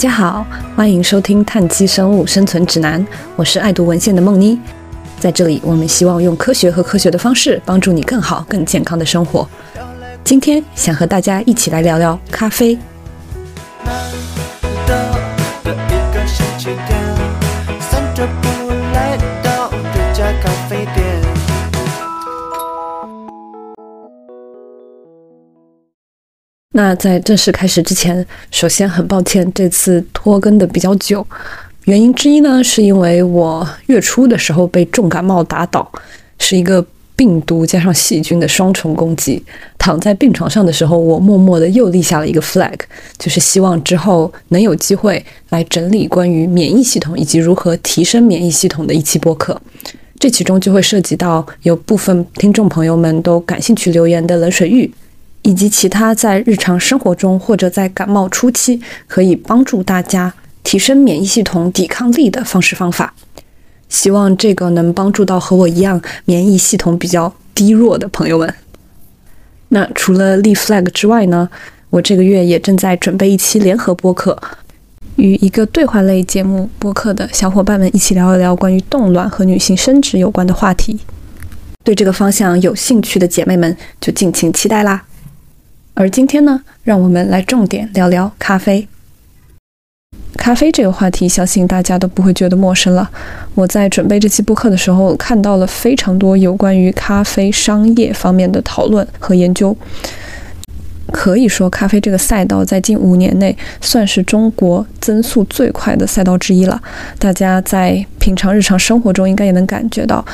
[0.00, 2.98] 大家好，欢迎收听《碳基生物生存指南》，
[3.36, 4.58] 我是爱读文献的梦妮。
[5.18, 9.46] 在这里，我们希望用科学和科学的方式，帮助你更好、更健康的生活。
[10.24, 12.78] 今天想和大家一起来聊聊咖啡。
[26.80, 31.24] 那在正式开始之前，首先很抱歉这次拖更的比较久，
[31.84, 35.86] 原因之一呢，是因为我月初的时候被重感冒打倒，
[36.38, 36.82] 是一个
[37.14, 39.44] 病毒加上细菌的双重攻击。
[39.76, 42.78] 躺在病床上的时候，我默默的又立下了一个 flag，
[43.18, 49.60] 就是希望之后能有机会来整理关于免疫系统以及如何提升免疫系统的一期播客。
[50.18, 54.90] 这其中就会涉及到有部分听众朋友们都感兴趣留言的冷水浴。
[55.42, 63.14] 以及其他在日常生活中或者在感冒初期可以帮助大家提升免疫系统抵抗力的方式方法，
[63.88, 68.54] 希望这个能帮助到和我一样免疫系统比较低弱的朋友们。
[69.68, 71.48] 那除了立 flag 之外呢，
[71.88, 74.38] 我这个月也正在准备一期联合播客，
[75.16, 80.98] 与一个对话类节目播客的小伙伴们一起聊一聊关于冻卵和女性生殖有关的话题。
[81.82, 85.02] 对这个方向有兴趣的姐妹们就敬请期待啦。
[86.00, 88.88] 而今天呢，让我们来重点聊聊咖啡。
[90.38, 93.10] 咖啡这个话题，相信大家都不会觉得陌生了。
[93.54, 99.76] 我在准备这期播客的时候，看到了非常多有关于咖啡商业方面的讨论和研究。
[101.12, 106.80] 可以说，咖啡这个赛道在近五年内算是中国增速最快的赛道之一了。
[107.18, 110.24] 大家在平常日常生活中，应该也能感觉到。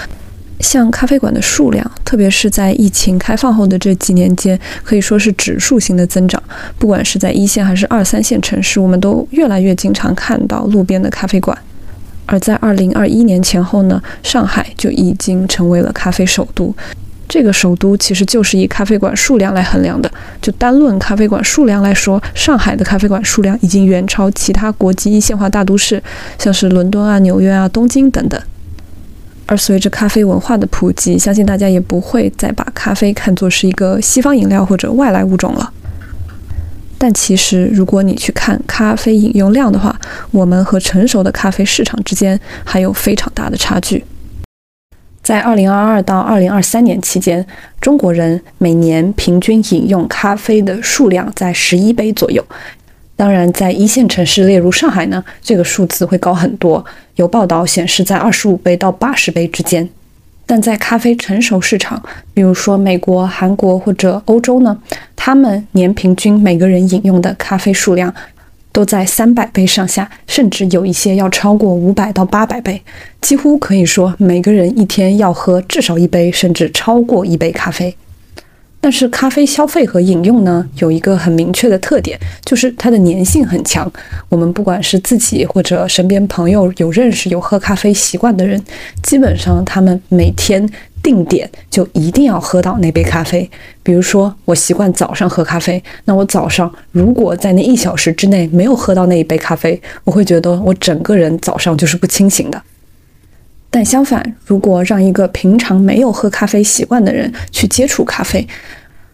[0.60, 6.42] 像咖啡馆的数量，特别是在疫情开放后的这几年间，可以说是指数型的增长。
[6.78, 11.56] 不管是在一线还是二三线城市，我们都越来越经常看到路边的咖啡馆。
[12.24, 16.74] 而在二零二一年前后呢，上海就已经成为了咖啡首都。
[17.28, 20.10] 这个首都其实就是以咖啡馆数量来衡量的。
[20.40, 26.02] 就单论咖啡馆数量来说，上海的咖啡馆数量已经远超其他国际一线化大都市，
[26.38, 28.40] 像是伦敦啊、纽约啊、东京等等。
[29.46, 35.72] 而随着咖啡文化的普及，相信大家也不会再把咖啡看作是一个西方饮料或者外来物种了。
[36.98, 39.94] 但其实，如果你去看咖啡饮用量的话，
[40.30, 44.04] 我们和成熟的咖啡市场之间还有非常大的差距。
[45.22, 47.44] 在2022到2023年期间，
[47.80, 52.44] 中国人每年平均饮用咖啡的数量在11杯左右。
[53.16, 56.84] 当然，在一线城市，例如上海呢，这个数字会高很多。
[57.14, 59.88] 有报道显示，在二十五杯到八十杯之间。
[60.44, 62.00] 但在咖啡成熟市场，
[62.34, 64.76] 比如说美国、韩国或者欧洲呢，
[65.16, 68.14] 他们年平均每个人饮用的咖啡数量
[68.70, 72.80] 都在三百杯上下，甚至有一些要超过五百到八百杯，
[73.22, 77.96] 几乎可以说每个人一天要喝至少一杯，甚至超过一杯咖啡。
[78.86, 83.92] 但是咖啡消费和饮用呢，有一个很明确的特点，就是它的粘性很强。
[84.28, 88.62] 我们不管是自己或者身边朋友有认识有喝咖啡习惯的人，
[89.02, 90.64] 基本上他们每天
[91.02, 93.50] 定点就一定要喝到那杯咖啡。
[93.82, 102.62] 比如说我习惯早上喝咖啡，那我早上如果在那一小时之内没有喝到那一杯咖啡，我会觉得我整个人早上就是不清醒的。
[103.76, 108.48] 但相反，如果让一个平常没有喝咖啡习惯的人去接触咖啡，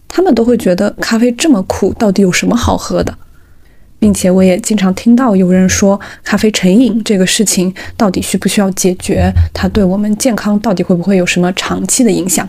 [0.07, 3.13] 他们都会觉得咖啡这么苦，到底有什么好喝的？
[3.99, 9.33] 并且我也经常听到有人说，咖啡成瘾这个事情到底需不需要解决？
[9.53, 12.49] 它对我们健康到底会不会有什么长期的影响？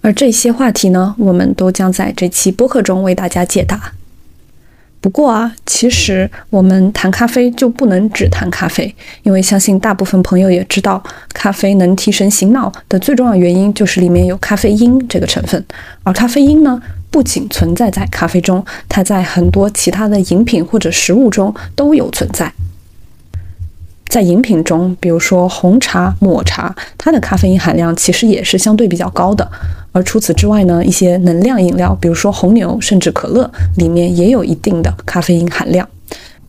[0.00, 3.92] 而这些话题呢，我们都将在这期播客中为大家解答。
[5.00, 8.92] 不过啊，其实我们谈咖啡就不能只谈咖啡，
[9.22, 11.02] 因为相信大部分朋友也知道，
[11.32, 15.64] 咖啡能提神醒脑的最重要原因就是里面有咖啡因这个成分。
[16.02, 16.80] 而咖啡因呢，
[17.10, 22.52] 不仅存在在咖啡中，它在很多其他的饮品或者食物中都有存在。
[24.08, 29.48] 在饮品中，比如说红茶、抹茶，它的咖啡因含量其实也是相对比较高的。
[29.92, 35.86] 而除此之外呢，一些能量饮料，比如说红牛甚至可乐，里面也有一定的咖啡因含量。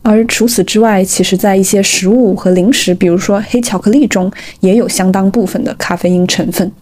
[0.02, 6.72] 而除此之外，其实在一些食物和零食，比如说黑巧克力中，也有相当部分的咖啡因成分。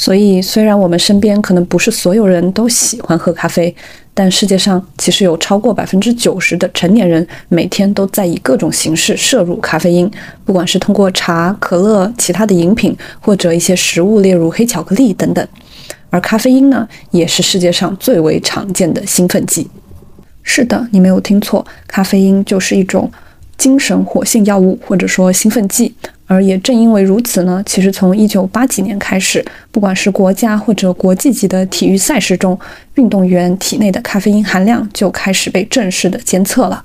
[0.00, 3.74] 所以，虽然我们身边可能不是所有人都喜欢喝咖啡，
[4.14, 10.08] 但世界上其实有超过百分之九十的成年人每天都在以各种形式摄入咖啡因，
[10.44, 15.44] 不管是通过茶、可乐、其他的饮品，或者一些食物，例如黑巧克力等等。
[16.10, 19.68] 而咖啡因呢，也是世界上最为常见的兴奋剂。
[20.44, 23.10] 是的，你没有听错，咖啡因就是一种
[23.56, 25.92] 精神活性药物，或者说兴奋剂。
[26.28, 32.56] 而也正因为如此呢，其实从一九八几年开始，不管是国家或者国际级的体育赛事中，
[32.94, 36.84] 运动员体内的咖啡因含量就开始被正式的监测了。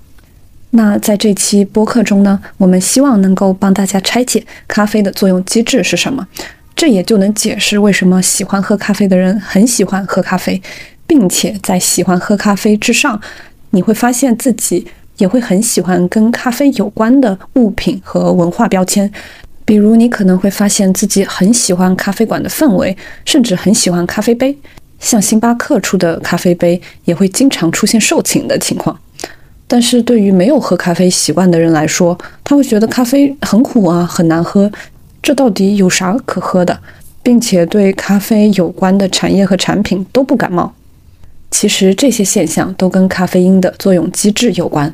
[0.72, 6.26] 那在这期播客中呢，我们希望能够帮大家拆解咖啡的作用机制是什么，
[6.76, 10.60] 这也就能解释为什么喜欢喝咖啡的人很喜欢喝咖啡，
[11.06, 13.22] 并且在喜欢喝咖啡之上。
[13.72, 14.88] 你会发现自己
[15.18, 19.12] 也会很喜欢跟咖啡有关的物品和文化标签，
[19.66, 22.96] 比如你可能会发现自己很喜欢咖啡馆的氛围，
[23.26, 24.58] 甚至很喜欢咖啡杯。
[25.00, 28.98] 像星巴克出的咖啡杯也会经常出现售罄的情况。
[29.68, 34.72] 但是对于没有喝咖啡习惯的人来说，他会觉得咖啡很苦啊，很难喝。
[35.22, 36.80] 这到底有啥可喝的？
[37.22, 40.74] 并且对咖啡有关的产业和产品都不感冒。
[41.50, 44.94] 其实这些现象都跟咖啡因的作用机制有关。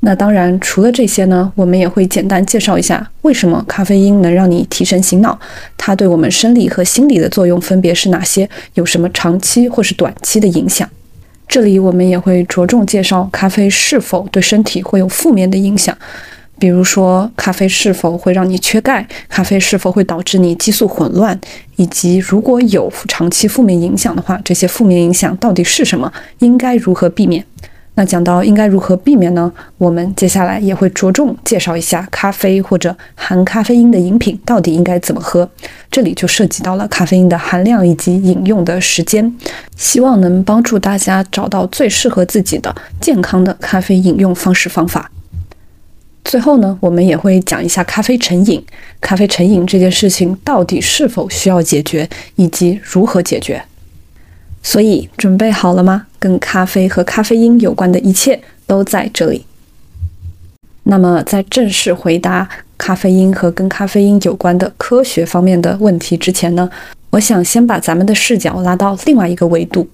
[0.00, 5.38] 那当然，除了这些呢，我们也会简单介绍一下为什么咖啡因能让你提神醒脑，
[5.76, 10.88] 它对我们生理和心理的作用分别是哪些，有什么长期或是短期的影响。
[11.48, 15.96] 这里我们也会着重介绍咖啡是否对身体会有负面的影响。
[16.58, 19.06] 比如说，咖啡是否会让你缺钙？
[19.28, 21.38] 咖啡是否会导致你激素混乱？
[21.76, 26.12] 以及如果有长期负面影响的话，这些负面影响到底是什么？
[26.38, 27.44] 应该如何避免？
[27.98, 29.50] 那讲到应该如何避免呢？
[29.78, 35.48] 我们接下来也会着重介绍一下咖啡或者含咖啡因的饮品到底应该怎么喝。
[35.90, 39.34] 这里就涉及到了咖啡因的含量以及饮用的时间，
[39.76, 45.10] 希望能帮助大家找到最适合自己的健康的咖啡饮用方式方法。
[46.22, 48.62] 最后呢，我们也会讲一下咖啡成瘾。
[49.00, 53.62] 咖啡成瘾这件事情到底是否需要解决，以及如何解决。
[54.66, 56.06] 所以准备好了吗？
[56.18, 59.46] 跟咖啡和咖啡因有关的一切都在这里。
[60.82, 66.68] 那么，在正式回答咖啡因和跟咖啡因有关的科学方面的问题之前呢，
[67.10, 69.88] 我想先把咱们的视角拉到另外一个维度，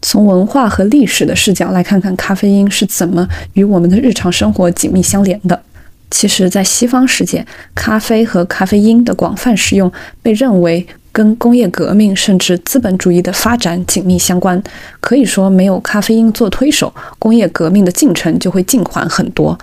[0.00, 5.62] 从文化和历史的视角来看看咖啡因是怎么与我们的日常生活紧密相连的。
[6.10, 9.92] 其实，在西方世界，咖啡和咖啡因的广泛使用
[10.22, 14.60] 被认为跟工业革命甚至资本主义的发展紧密相关。
[15.00, 19.56] 可以说，没有咖啡因做推手，工业革命的进程就会进缓很多。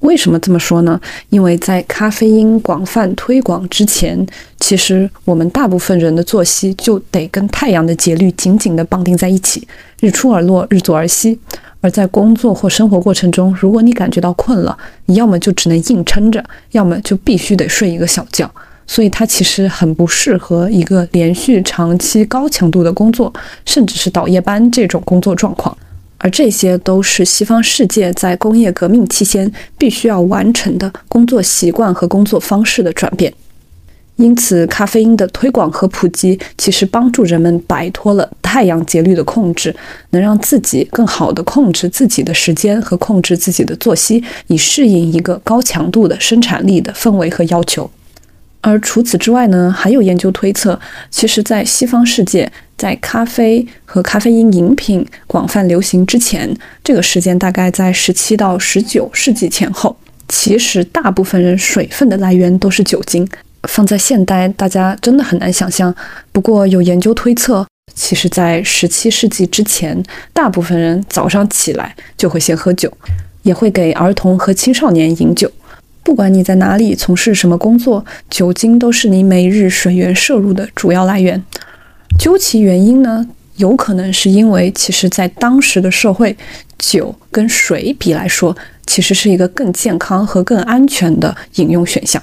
[0.00, 0.98] 为什么这么说呢？
[1.28, 4.26] 因为在咖啡因广泛推广之前，
[4.60, 9.66] 其实我们大部分人的作息就得跟太阳的节律紧紧地绑定在一起，
[10.00, 11.38] 日出而落，日作而息。
[11.80, 14.76] 而在工作或生活过程中，如果你感觉到困了，
[15.06, 18.50] 你要么就只能硬撑着，要么就必须得睡一个小觉。
[18.88, 23.32] 所以它其实很不适合一个连续长期高强度的工作，
[23.64, 25.76] 甚至是倒夜班这种工作状况。
[26.16, 29.48] 而这些都是西方世界在工业革命期间
[29.78, 33.32] 必须要完成的工作习惯和工作方式的转变。
[34.16, 39.72] 因此，咖啡因的推广和普及，其实帮助人们摆脱了太阳节律的控制，
[40.10, 47.88] 能让自己更好地控制自己的时间和控制自己的作息，以适应一个高强度的生产力的氛围和要求。
[48.60, 50.78] 而除此之外呢，还有研究推测，
[51.10, 59.96] 其实，在西方世界，在咖啡和咖啡因饮品广泛流行之前，这个时间大概在十七到十九世纪前后，
[60.28, 63.26] 其实大部分人水分的来源都是酒精。
[63.68, 65.94] 放在现代，大家真的很难想象。
[66.32, 70.00] 不过有研究推测，其实，在十七世纪之前，
[70.32, 72.92] 大部分人早上起来就会先喝酒，
[73.42, 75.50] 也会给儿童和青少年饮酒。
[76.08, 81.44] 不管你在哪里从事什么工作，酒精都是你每日水源摄入的主要来源。
[82.18, 86.34] 究其原因呢，有可能是因为，其实，在当时的社会，
[86.78, 92.22] 酒跟水比来说，其实是一个更健康和更安全的饮用选项。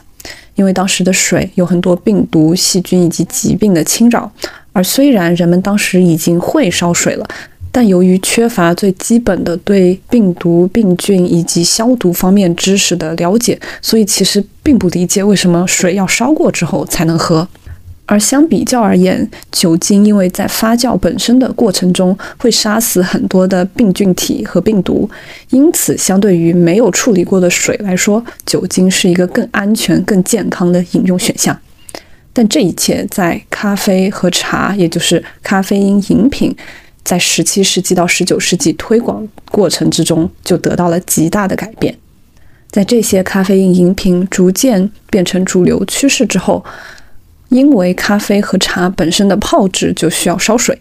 [0.55, 4.31] 因为当时的水有很多病毒、细菌以及疾病的侵扰，
[4.73, 7.27] 而虽然人们当时已经会烧水了，
[7.75, 17.45] 但由于缺乏最基本的对病毒、病菌以及消毒方面知识的了解，所以其实并不理解为什么水要烧过之后才能喝。
[18.05, 25.09] 而相比较而言，酒精因为在发酵本身的过程中会杀死很多的病菌体和病毒，
[25.49, 31.59] 因此相对于没有处理过的水来说，酒精是一个更安全、更健康的饮用选项。
[32.31, 36.55] 但这一切在咖啡和茶，也就是咖啡因饮品，
[37.05, 41.95] 在十七世纪到十九世纪推广过程之中就得到了极大的改变。
[42.69, 46.65] 在这些咖啡因饮品逐渐变成主流趋势之后。
[47.49, 50.77] 因为咖啡和茶本身的泡制就需要烧水，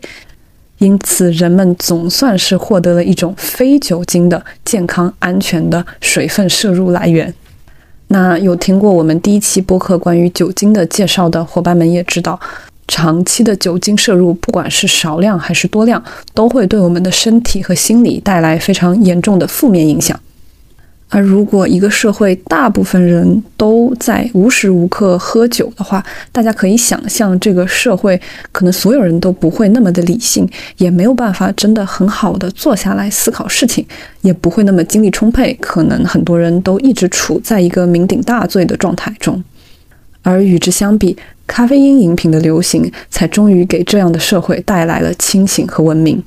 [0.78, 7.32] 因此人们总算是获得了一种非酒精的健康安全的水分摄入来源。
[8.08, 12.40] 那有听过我们第一期播客关于酒精的介绍的伙伴们也知道，
[12.86, 16.02] 长期的酒精摄入，不管是少量还是多量，
[16.34, 20.18] 都会对我们的身体和心理带来非常严重的负面影响。
[21.10, 30.48] 而如果一个社会大部分人都在无时无刻喝酒的话，大家可以想象，这个社会可能所有人都不会那么的理性，
[30.78, 33.86] 也没有办法真的很好的坐下来思考事情，
[34.22, 39.40] 也不会那么精力充沛，可能很多人都一直处在一个酩酊大醉的状态中。
[40.22, 46.22] 而与之相比，咖啡因饮品的流行，才终于给这样的社会带来了清醒和文明。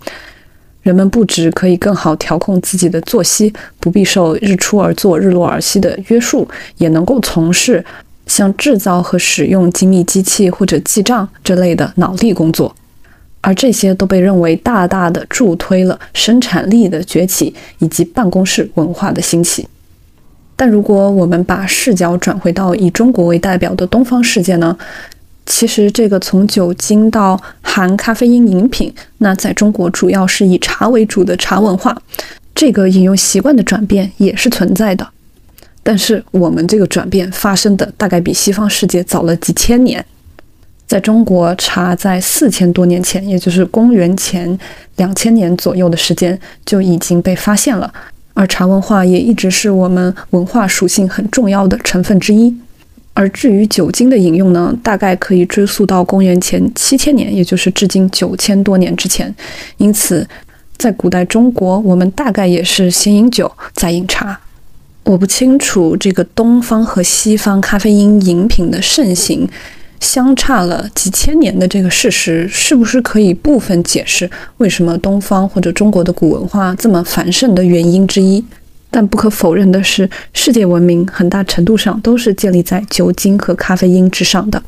[0.84, 6.48] 人们不止可以更好调控自己的作息，不必受日出而作、日落而息的约束，
[6.78, 7.84] 也能够从事
[8.26, 12.74] 像制造和使用精密机器或者记账这类的脑力工作，
[13.42, 19.68] 而这些都被认为大大的助推了生产力的崛起以及办公室文化的兴起。
[20.58, 24.76] 但如果我们把视角转回到以中国为代表的东方世界呢？
[25.46, 31.96] 其实，这个从酒精到含咖啡因饮品，那在中国主要是以茶为主的茶文化，
[32.54, 35.08] 这个饮用习惯的转变也是存在的。
[35.84, 40.06] 但是，我们这个转变发生的大概比西方世界早了几千年。
[40.86, 44.60] 在中国，茶在四千多年前，也就是公元前
[44.98, 47.94] 两千年左右的时间就已经被发现了，
[48.38, 52.56] 而茶文化也一直是我们文化属性很重要的成分之一。
[53.16, 59.34] 而至于酒精的饮用呢，大概可以追溯到公元前七千年，也就是至今九千多年之前。
[59.78, 60.28] 因此，
[60.78, 64.40] 在古代中国，我们大概也是先饮酒再饮茶。
[65.04, 69.50] 我不清楚这个东方和西方咖啡因饮品的盛行
[70.00, 78.44] 相差了几千年的这个事实，是不是可以部分解释为什么东方或者中国的古文化这么繁盛的原因之一。
[78.90, 84.64] 但不可否认的是，世界文明很大程度上都是建立在酒精和咖啡因之上的。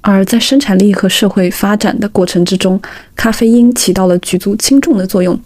[0.00, 2.80] 而在生产力和社会发展的过程之中，
[3.16, 5.38] 咖啡因起到了举足轻重的作用。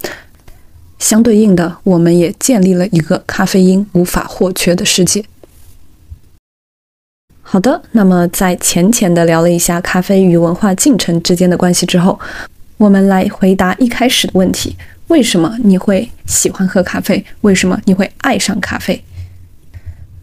[0.99, 5.25] 相对应的，我们也建立了一个咖啡因无法或缺的世界。
[7.51, 12.21] 好的，那么在浅浅的聊了一下咖啡与文化进程之间的关系之后，
[12.77, 14.77] 我们来回答一开始的问题。
[15.07, 17.25] 为什么你会喜欢喝咖啡？
[17.41, 19.03] 为什么你会爱上咖啡？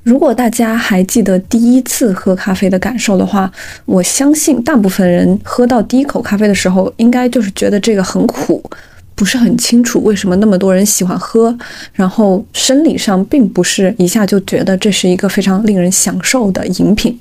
[0.03, 3.51] 如果大家还记得第一次喝咖啡的感受的话，
[3.85, 8.63] 我相信大部分人喝到第一口咖啡的时候，应该就是觉得这个很苦，
[9.15, 11.57] 不是很清楚为什么那么多人喜欢喝，
[11.93, 17.17] 然后生理上并不是一下就觉得这是一个非常令人享受的饮品。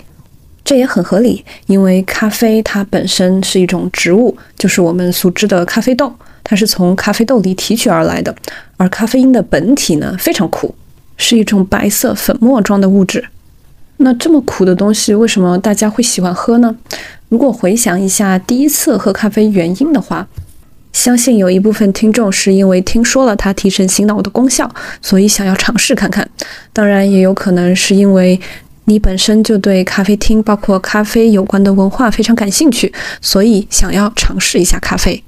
[0.65, 6.13] 这也很合理，因为咖啡它本身是一种植物，就是我们熟知的咖啡豆。
[6.43, 8.35] 它是从咖啡豆里提取而来的，
[8.77, 10.75] 而咖啡因的本体呢非常苦，
[11.17, 13.25] 是一种白色粉末状的物质。
[13.99, 16.75] 那这么苦的东西，为什么大家会喜欢喝呢？
[17.29, 20.27] 如果回想一下第一次喝咖啡原因的话，
[20.95, 24.73] 相信有一部分听众是因为听说了它提神醒脑的功效，
[25.03, 26.27] 所以想要尝试看看。
[26.73, 28.41] 当然，也有可能是因为
[28.85, 35.23] 你本身就对咖啡厅，包括咖啡有关的文化非常感兴趣，所以想要尝试一下咖啡。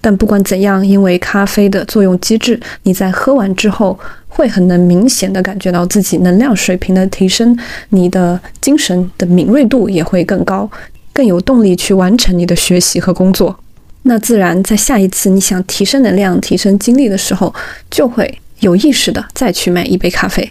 [0.00, 7.56] 但不管怎样，因为咖啡的作用机制，你在喝完之后会很能明显的感觉到自己能量水平的提升，
[7.90, 10.68] 你的精神的敏锐度也会更高，
[11.12, 13.56] 更有动力去完成你的学习和工作。
[14.02, 17.54] 那自然在下一次你想提升能量、提升精力的时候，
[17.90, 20.50] 就会有意识的再去买一杯咖啡。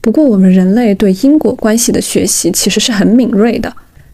[0.00, 3.72] 不过，我们人类对因果关系的学习其实是很敏锐的。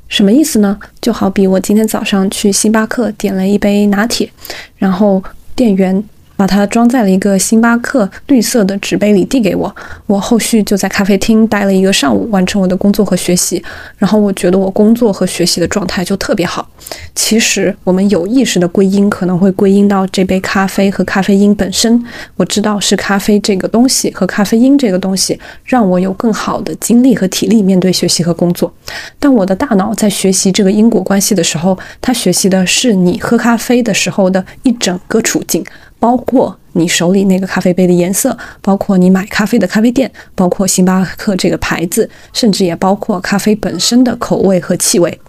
[0.08, 0.78] 什么意思呢？
[1.00, 4.30] 就好比我今天早上去星巴克点了一杯拿铁，
[4.78, 5.22] 然后
[5.54, 6.02] 店员。
[6.40, 13.62] 把它装在了一个星巴克绿色的纸杯里递给我，我后续就在咖啡厅待了一个上午，完成我的工作和学习。
[13.98, 16.66] 然后我觉得我工作和学习的状态就特别好。
[17.14, 22.02] 其实我们有意识的归因可能会归因到这杯咖啡和咖啡因本身。
[22.36, 28.72] 我知道是咖啡这个东西和咖啡因这个东西让我有更好的精力和体力面对学习和工作。
[29.18, 35.62] 但我的大脑在学习这个因果关系的时候，它学习的是你喝咖啡的时候的一整个处境。
[36.00, 45.20] 包括你手里那个咖啡杯的颜色，包括你买咖啡的咖啡店，包括星巴克这个牌子，甚至也包括咖啡本身的口味和气味。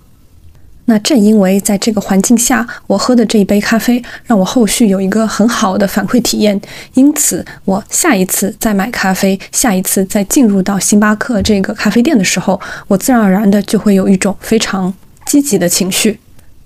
[0.86, 6.60] 那正因为在这个环境下，我喝的这一杯咖啡让我后续有一个很好的反馈体验，
[6.96, 14.94] 因此我下一次再买咖啡，下一次再进入到星巴克这个咖啡店的时候，我自然而然的就会有一种非常
[15.26, 16.20] 积极的情绪。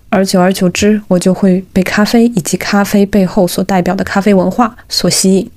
[0.09, 5.49] 而久而久之，我就会被咖啡以及咖啡背后所代表的咖啡文化所吸引。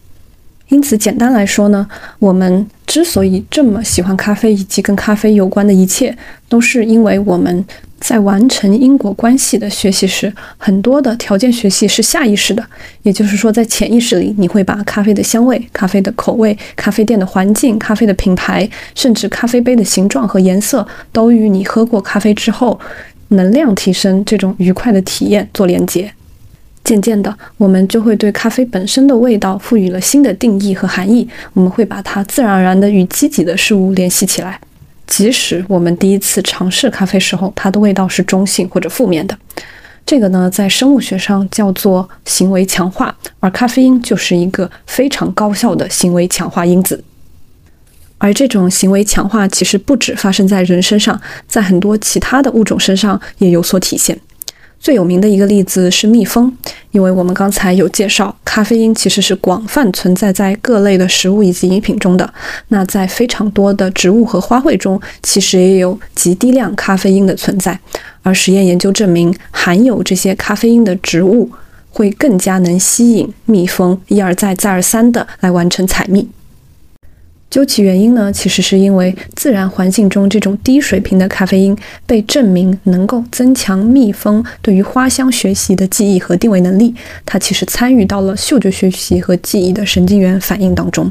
[0.68, 1.86] 因此，简单来说呢，
[2.18, 6.14] 我们之所以这么喜欢咖啡以及跟咖啡有关的一切，
[6.48, 7.64] 都是因为我们
[7.98, 12.62] 在完成因果关系的学习时，很多的条件学习是下意识的，
[13.02, 22.78] 也就是说，在潜意识里，你会把咖啡的香味、咖啡的口味、咖啡店的环境、咖啡的品牌，甚至咖啡杯的形状和颜色，都与你喝过咖啡之后
[23.28, 26.12] 能量提升这种愉快的体验做连接。
[26.84, 31.28] 渐渐的，我们就会对咖啡本身的味道赋予了新的定义和含义。
[31.52, 34.58] 我们会把它自然而然的与积极的事物联系起来，
[35.06, 39.36] 即使我们第一次尝试咖啡时候，它的味道是中性或者负面的。
[40.06, 47.04] 这个呢，在生物学上叫做行为强化，而咖啡因就是一个非常高效的行为强化因子。
[48.18, 54.18] 而这种行为强化其实不止发生在人身上，在很多其他的物种身上也有所体现。
[54.80, 56.56] 最有名的一个例子是蜜蜂，
[56.92, 62.32] 因为我们刚才有介绍，咖啡因其实是广泛存在在各类的食物以及饮品中的。
[62.68, 67.76] 那在非常多的植物和花卉中，其实也有极低量咖啡因的存在。
[68.22, 71.50] 而实验研究证明，含有这些咖啡因的植物
[71.90, 76.28] 会更加能吸引蜜蜂一而再、再而三的来完成采蜜。
[77.50, 81.76] 究其原因呢，其实是因为自然环境中这种低水平的咖啡因
[82.06, 91.10] 被证明能够增强蜜蜂对于花香学习的记忆和定位能力，它其实参与到了嗅觉学习和记忆的神经元反应当中。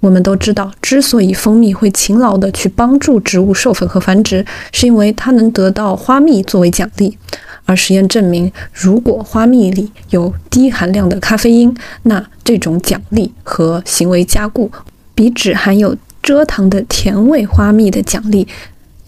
[0.00, 7.16] 我们都知道，之所以蜂蜜会勤劳地去帮助植物授粉和繁殖，是因为它能得到花蜜作为奖励。
[7.64, 14.70] 而实验证明，如果花蜜里有低含量的咖啡因，那这种奖励和行为加固。
[15.14, 18.48] 比只含有蔗糖的甜味花蜜的奖励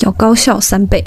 [0.01, 1.03] 要高效三倍，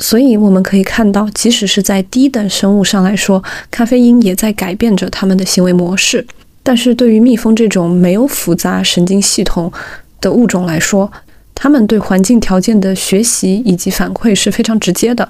[0.00, 6.26] 所以我们可以看到，即使是在低等生物上来说，咖啡因也在改变着它们的行为模式。
[6.62, 9.72] 但是对于蜜蜂这种没有复杂神经系统
[10.20, 11.10] 的物种来说，
[11.54, 15.28] 它们对环境条件的学习以及反馈是非常直接的。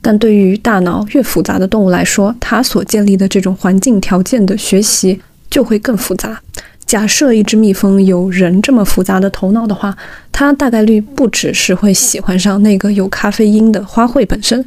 [0.00, 6.40] 但对于大脑越复杂的动物来说，它所建立的这种环境条件的学习就会更复杂。
[6.86, 9.96] 假设一只蜜蜂有人这么复杂的头脑的话，
[10.30, 14.64] 它大概率不只是会喜欢上那个有咖啡因的花卉本身，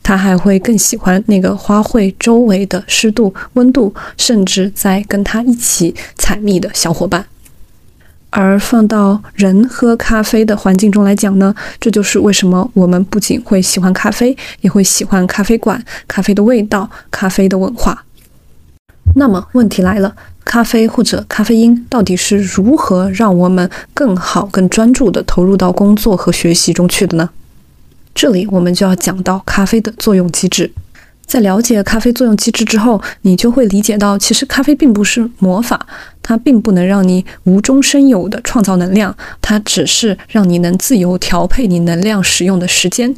[0.00, 7.26] 它还会更喜欢那个花卉周围的湿度、温度，甚至在跟它一起采蜜的小伙伴。
[8.30, 18.04] 而放到人喝咖啡的环境中来讲呢，这就是为什么我们不仅会喜欢咖啡，也会喜欢咖啡馆、咖啡的味道、咖啡的文化。
[19.16, 20.14] 那么问题来了。
[20.46, 27.28] 咖啡或者咖啡因到底是如何让我们更好、更专注地投入到工作和学习中去的呢？
[28.14, 30.70] 这里我们就要讲到咖啡的作用机制。
[31.26, 35.84] 在了解咖啡作用机制之后，你就会理解到，其实咖啡并不是魔法，
[36.22, 43.12] 它并不能让你无中生有地创造能量，它只是让你能自由调配你能量使用的时间。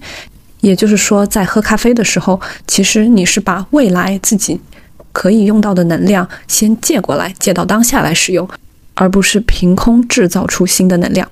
[0.62, 4.58] 也就是说，在喝咖啡的时候，其实你是把未来自己。
[5.18, 8.48] 可以用到的能量先借过来，借到当下来使用，
[8.94, 11.28] 而不是凭空制造出新的能量。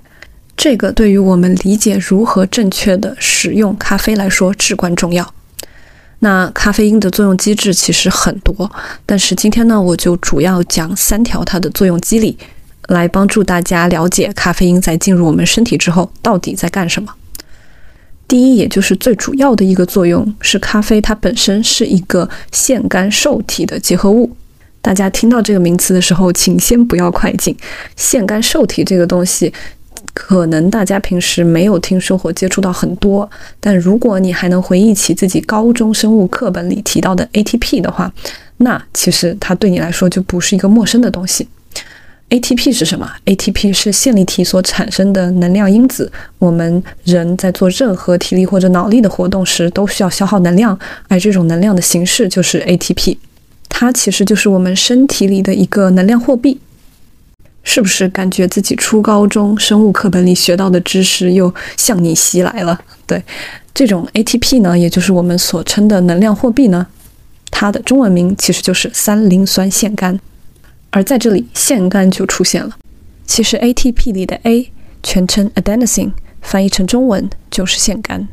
[0.57, 5.33] 这个对于我们理解如何正确的使用咖啡来说至关重要。
[6.19, 8.69] 那咖啡因的作用机制其实很多，
[9.07, 12.37] 但是今天呢，我就主要讲三条它的作用机理，
[12.89, 17.15] 来帮助大家了解咖啡因在进入我们身体之后到底在干什么。
[18.29, 24.31] 第一，也就是最主要的一个作用是，咖啡它本身是一个腺苷受体的结合物。
[24.83, 27.57] 大家听到这个名词的时候，请先不要快进。
[27.97, 29.53] 腺苷受体这个东西，
[30.13, 33.29] 可能大家平时没有听说或接触到很多，
[33.61, 38.13] 但如果你还能回忆起自己高中生物课本里提到的 ATP 的话，
[38.59, 41.47] 那其实它对你来说就不是一个陌生的东西。
[42.29, 46.11] ATP 是什么？ATP 是线粒体所产生的能量因子。
[46.39, 50.77] 我们人在做任何体力或者脑力的活动时，都需要消耗能量，
[51.09, 53.17] 而这种能量的形式就是 ATP。
[53.69, 56.59] 它其实就是我们身体里的一个能量货币。
[57.69, 62.79] 是不是感觉自己初高中生物课本里学到的知识又向你袭来了？
[63.07, 63.21] 对，
[63.75, 66.87] 这种 ATP 呢，也就是我们所称的能量货币呢，
[67.51, 70.19] 它的中文名其实就是三磷酸腺苷。
[70.91, 72.77] 而在这里，腺苷就出现了。
[73.27, 74.71] 其实 ATP 里的 A
[75.03, 78.27] 全称 adenosine，翻译成中文就是腺苷。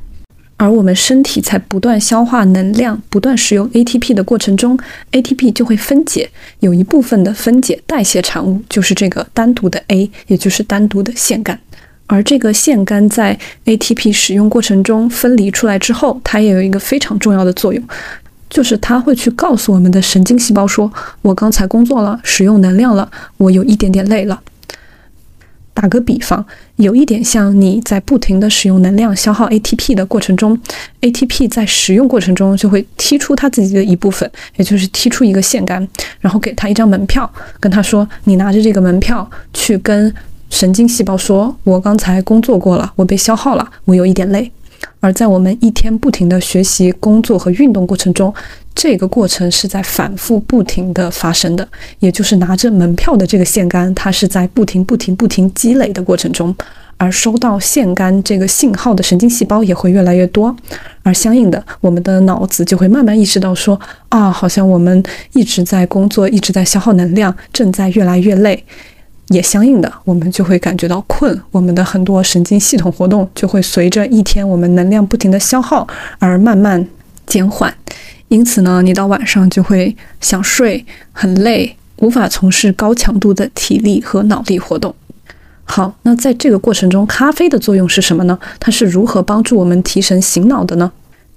[0.55, 4.79] 而我们身体在不断消化能量、不断使用 ATP 的过程中
[5.11, 11.57] ，ATP 就会分解，有一部分的分解代谢产物就是这个单独的 A，也就是单独的腺苷。
[12.05, 17.83] 而这个腺苷在 ATP 使用过程中分离出来之后，它也有一个非常重要的作用，
[18.53, 20.91] 就是它会去告诉我们的神经细胞说
[21.23, 24.39] ：“我刚才工作了，使用能量了，我有一点点累了。”
[25.73, 30.55] 打个比方，有一点像你在不停的使用能量消耗 ATP 的过程中
[31.01, 35.87] ，ATP 在使用过程中就会踢出它自己的一部分，也就是踢出一个腺苷，
[36.19, 37.27] 然后给他一张门票，
[37.59, 40.13] 跟他说：“你拿着这个门票去跟
[40.51, 44.51] 神经细胞说，我刚才工作过了，我被消耗了，我有一点累。”
[44.99, 48.33] 而在我们一天不停的学习、工作和运动过程中，
[48.73, 51.67] 这个过程是在反复不停的发生的，
[51.99, 56.55] 也就是拿着门票的这个腺苷，它是在不停、不停、不停积累的过程中，
[56.97, 60.55] 而收到腺苷这个信号的神经细胞也会越来越多，
[61.03, 68.63] 而相应的，我们的脑子就会慢慢意识到说，啊，好像我们一直在工作，一直在消耗能量，正在越来越累。
[69.29, 75.88] 也相应的，我们就会感觉到困，我们的很多神经系统活动就会随着一天我们能量不停的消耗
[76.19, 76.88] 而慢慢
[77.25, 77.73] 减缓。
[78.27, 84.93] 因此呢，你到晚上就会想睡，很累，无法从事高强度的体力和脑力活动。
[85.65, 88.38] 好，那在这个过程中，咖啡的作用是什么呢？
[88.59, 90.91] 它是如何帮助我们提神醒脑的呢？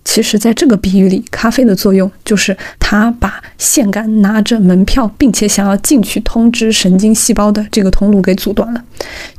[0.06, 8.80] 其实，在这个比喻里，咖啡的作用就是它把腺苷拿着门票，并且想要进去通知神经细胞的这个通路给阻断了。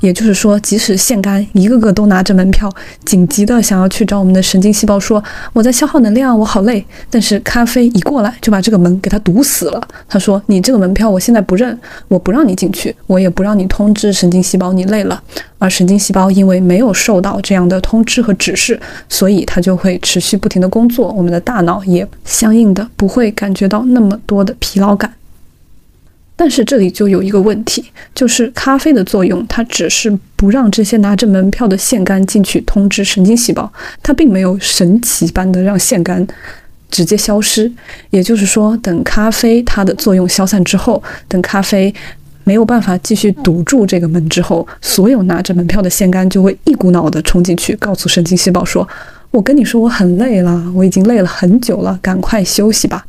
[0.01, 2.69] 也就是说，即使腺苷一个个都拿着门票，
[3.05, 9.81] 紧急的想要去找我们的神经细胞说我在消耗能量，我好累，但是咖啡一过来就把这个门给它堵死了。
[10.09, 15.23] 他说：“你这个门票我现在不认，我不让你进去，我也不让你通知神经细胞你累了。”
[15.59, 25.13] 而神经细胞因为没有受到这样的通知和指示，所以它就会持续不停的工作，我们的大脑也相应的不会感觉到那么多的疲劳感。
[26.35, 33.71] 但是这里就有一个问题，就是咖啡的作用，它只是不让这些拿着门票的腺苷进去通知神经细胞，
[34.03, 36.27] 它并没有神奇般的让腺苷
[36.91, 37.71] 直接消失。
[38.11, 41.93] 也就是说，等咖啡它的作用消散之后，等咖啡。
[42.47, 48.87] 没有办法继续堵住这个门之后，所有拿着门票的腺苷就会一股脑的冲进去，告诉神经细胞说
[49.31, 53.05] ：“我跟你说我很累了，我已经累了很久了，赶快休息吧。”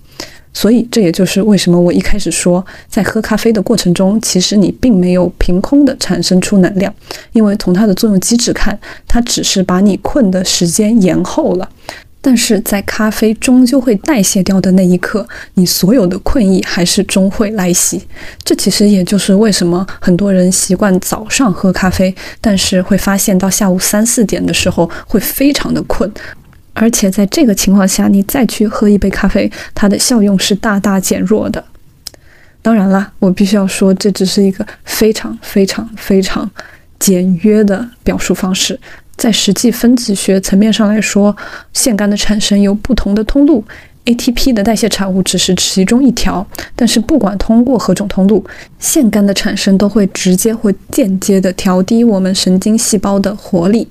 [0.52, 6.92] 所以这也就是为什么我一开始说，在喝咖啡的过程中，其实你并没有凭空的产生出能量，
[7.30, 11.68] 因为从它的作用机制看，它只是把你困的时间延后了。
[12.20, 18.02] 但是在咖啡终究会代谢掉的那一刻，你所有的困意还是终会来袭。
[18.42, 26.12] 这其实也就是为什么很多人习惯早上喝咖啡，但是会发现到下午三四点的时候会非常的困，
[26.74, 31.64] 而且在这个情况下，你再去喝一杯咖啡，它的效用是大大减弱的。
[32.60, 36.50] 当然啦，我必须要说，这只是一个非常非常非常
[36.98, 38.78] 简约的表述方式。
[39.18, 41.36] 在实际分子学层面上来说，
[41.72, 43.64] 腺苷的产生有不同的通路
[44.04, 46.46] ，ATP 的代谢产物只是其中一条。
[46.76, 48.44] 但是不管通过何种通路，
[48.78, 53.88] 腺苷的产生都会直接或间接的调低我们神经细胞的活力，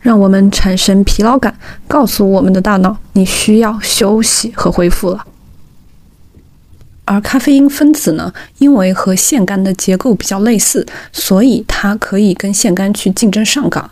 [0.00, 1.54] 让我们产生疲劳感，
[1.86, 5.26] 告诉我们的大脑你需要休息和恢复了。
[7.04, 13.90] 而咖啡因分子呢，因为和腺苷的结构比较类似，所以它可以跟腺苷去竞争上岗。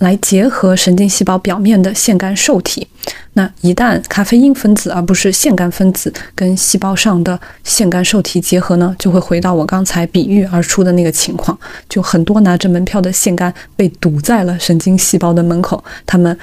[0.00, 2.86] 来结合神经细胞表面的腺苷受体，
[3.34, 16.36] 那一旦咖啡因分子而不是腺苷分子跟细胞上的腺苷受体结合呢，就会回到我刚才比喻而出的那个情况，就很多拿着门票的腺苷被堵在了神经细胞的门口，他们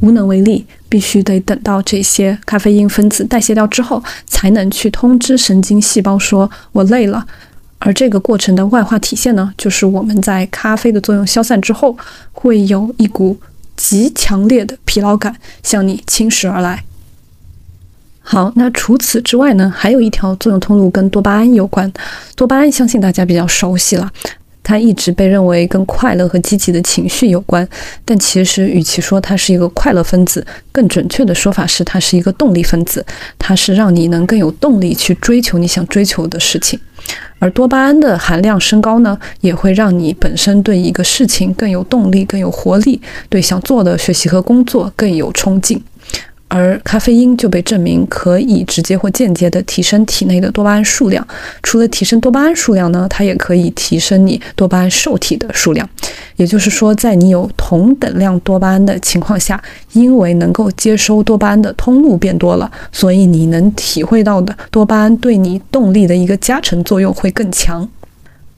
[0.00, 7.24] 无能为力，必须得等到这些咖啡因分子代谢掉之后，才能去通知神经细胞说“我累了”。
[7.84, 11.94] 而这个过程的外化体现呢，就是我们在咖啡的作用消散之后，
[12.32, 13.38] 会有一股
[13.76, 16.82] 极强烈的疲劳感向你侵蚀而来。
[18.22, 21.92] 好，那除此之外呢，还有一条作用通路跟多巴胺有关。
[22.34, 24.10] 多巴胺相信大家比较熟悉了。
[24.64, 27.66] 它一直被认为跟快乐和积极的情绪有关，
[28.04, 33.04] 但其实与其说它是一个快乐分子，更准确的说法是它是一个动力分子，
[33.38, 36.80] 它是让你能更有动力去追求你想追求的事情。
[37.38, 42.98] 而多巴胺的含量升高呢，也会让你本身对一个事情更有动力、更有活力，
[43.28, 45.82] 对想做的学习和工作更有冲劲。
[46.48, 51.26] 而咖啡因就被证明可以直接或间接的提升体内的多巴胺数量。
[51.62, 55.88] 除了提升多巴胺数量呢，它也可以提升你多巴胺受体的数量。
[56.36, 59.60] 也就是说，在你有同等量多巴胺的情况下，
[59.92, 67.88] 因为能够接收多巴胺的通路变多了，所以你能体会到的多巴胺对你动力的一个加成作用会更强。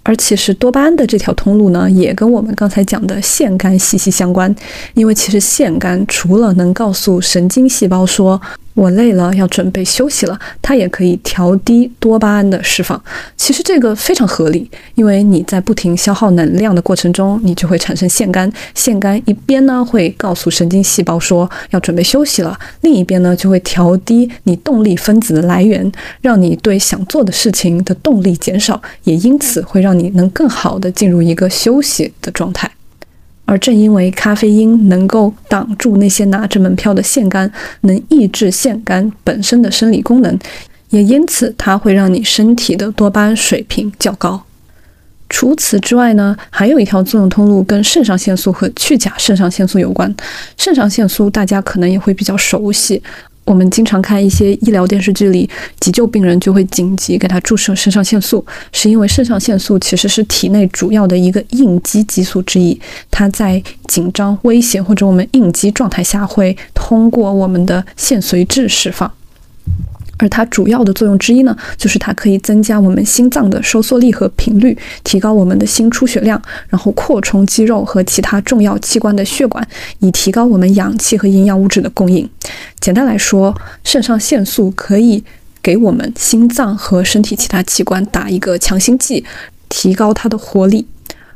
[0.06, 4.54] 而其实多巴胺的这条通路呢，也跟我们刚才讲的腺苷息息相关，
[4.94, 8.40] 因为其实腺苷除了能告诉神经细胞说。
[8.76, 10.38] 我累了，要准备休息了。
[10.60, 13.02] 它也可以调低多巴胺的释放。
[13.34, 18.52] 其实这个非常合理，因为你在不停消耗能量的过程中，你就会产生腺苷。
[18.74, 32.70] 腺苷一边呢会告诉神经细胞说要准备休息了，另一边呢就会调低你动力分子的来源，让你对想做的事情的动力减少，也因此会让你能更好的进入一个休息的状态。
[33.46, 37.50] 而正因为咖啡因能够挡住那些拿着门票的腺苷，
[37.82, 40.38] 能抑制腺苷本身的生理功能，
[40.90, 44.42] 也因此它会让你身体的多巴胺水平较高。
[45.28, 50.12] 除此之外呢，还有一条作用通路跟肾上腺素和去甲肾上腺素有关。
[50.56, 53.02] 肾上腺素大家可能也会比较熟悉。
[53.46, 55.48] 我们经常看一些医疗电视剧里，
[55.80, 62.78] 急救病人就会紧急给他注射肾上腺素，是因为肾上腺素其实是体内主要的一个应激激素之一，
[63.10, 69.10] 它在紧张、危险或者我们应激状态下会通过我们的腺髓质释放。
[70.18, 79.66] 而它主要的作用之一呢，就是它可以增加我们心脏的收缩力和频率，提高我们的心出血量，然后扩充肌肉和其他重要器官的血管，
[80.00, 82.28] 以提高我们氧气和营养物质的供应。
[82.80, 85.22] 简单来说，肾上腺素可以
[85.62, 89.24] 给我们心脏和身体其他器官打一个强心剂，
[89.68, 90.86] 提高它的活力；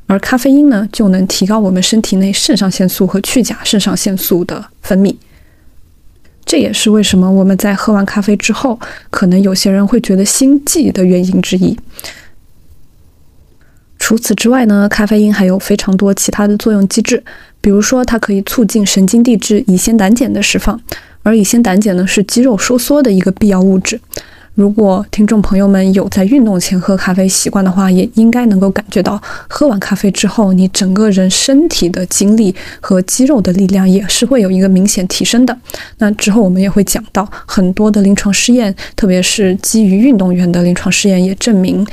[0.07, 5.14] 而咖啡因呢，就能提高我们身体内肾上腺素和去甲肾上腺素的分泌。
[6.44, 8.79] 这也是为什么我们在喝完咖啡之后，
[9.11, 11.79] 可能有些人会觉得心悸的原因之一。
[13.98, 17.22] 除此之外呢，咖啡因还有非常多其他的作用机制，
[17.61, 20.81] 比如说它可以促进神经递质乙酰胆碱的释放，
[21.22, 24.00] 而乙酰胆碱呢是肌肉收缩的一个必要物质。
[24.61, 29.18] 如果听众朋友们有在运动前喝咖啡习惯的话，也应该能够感觉到，
[29.49, 35.57] 喝完咖啡之后，你整个人身体的精力和肌肉的力量也是会有一个明显提升的。
[35.96, 41.87] 那之后我们也会讲到很多的临床试验，特别是基于运动员的临床试验也证明，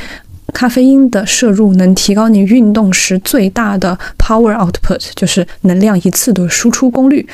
[0.54, 7.26] 咖啡因的摄入能提高你运动时最大的 power output，就是能量一次的输出功率，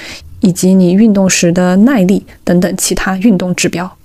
[0.41, 3.97] 以及你运动时的耐力等等其他运动指标。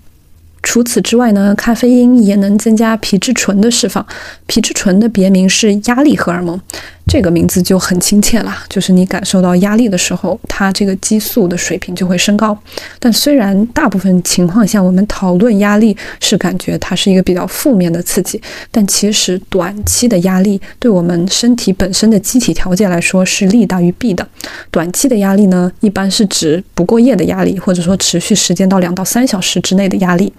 [0.62, 4.04] 除此之外呢，咖啡因也能增加皮质醇的释放。
[4.46, 6.60] 皮质醇的别名是压力荷尔蒙。
[7.08, 12.56] 这个名字就很亲切了，就是你感受到压力的时候，它这个激素的水平就会升高。
[13.00, 18.40] 但虽然大部分情况下我们讨论压力是感觉它是一个比较负面的刺激，
[18.70, 24.24] 但其实短期的压力对我们身体本身的机体调节来说是利大于弊的。
[24.70, 30.30] 短期的压力呢，一般是指不过夜的压力，或者说持续时间到两到三小时之内的压力。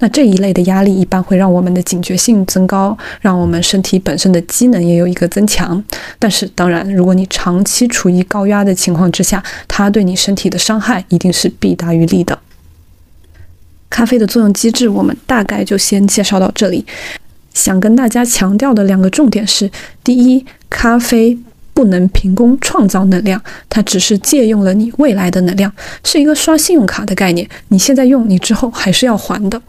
[0.00, 5.82] 那这一类的压力一般会让我们的警觉性增高，让我们身体本身的机能也有一个增强。
[6.18, 12.38] 但是，当然，如果你长期处于高压的情况之下，它对你身体的伤害一定是弊大于利的。
[13.88, 16.84] 咖啡的作用机制，我们大概就先介绍到这里。
[17.54, 19.70] 想跟大家强调的两个重点是：
[20.04, 21.38] 第一，咖啡
[21.72, 25.72] 不能凭空创造能量，它只是借用了你未来的能量，
[26.04, 29.60] 是一个刷信用卡的概念，你现在用，你之后还是要还的。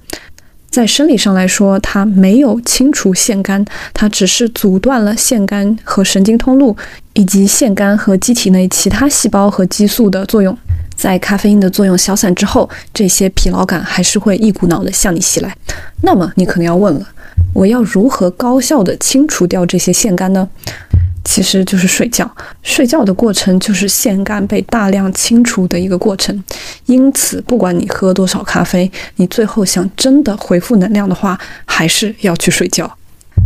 [0.69, 6.75] 在生理上来说，它没有清除腺苷，它只是阻断了腺苷和神经通路，
[7.13, 10.55] 以及腺苷和机体内其他细胞和激素的作用。
[10.95, 15.55] 在咖啡因的作用消散之后，这些疲劳感还是会一股脑的向你袭来。
[16.01, 17.07] 那么你可能要问了，
[17.53, 20.47] 我要如何高效的清除掉这些腺苷呢？
[21.27, 22.29] 其实就是睡觉，
[22.63, 26.41] 睡觉的过程就是腺苷被大量清除的一个过程。
[26.85, 32.89] 因此，不管你喝多少咖啡，你最后想真的恢复能量的话，还是要去睡觉。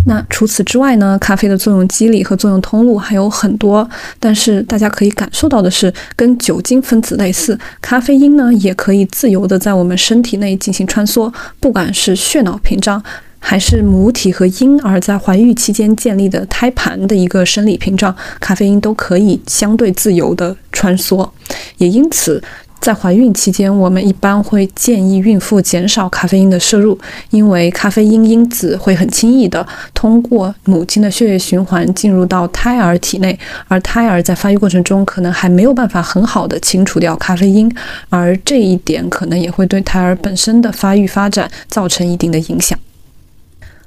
[0.06, 1.18] 那除此之外呢？
[1.20, 3.88] 咖啡的作用机理和作用通路还有很多，
[4.20, 13.04] 但是大家可以感受到的是，跟酒精分子类似，咖啡因呢也可以自由的在我们身体内进行穿梭，不管是血脑屏障。
[13.44, 21.30] 还是母体和婴儿在怀孕期间建立的胎盘的一个生理屏障，咖啡因都可以相对自由的穿梭。
[21.78, 22.42] 也因此，
[22.80, 26.98] 在怀孕期间，我们一般会建议孕妇减少咖啡因的摄入，
[27.32, 37.70] 因为咖啡因因子会很轻易的通过母亲的血液循环进入到胎儿体内，而胎儿在发育过程中可能还没有办法很好的清除掉咖啡因，
[38.10, 42.80] 而这一点可能也会对胎儿本身的发育发展造成一定的影响。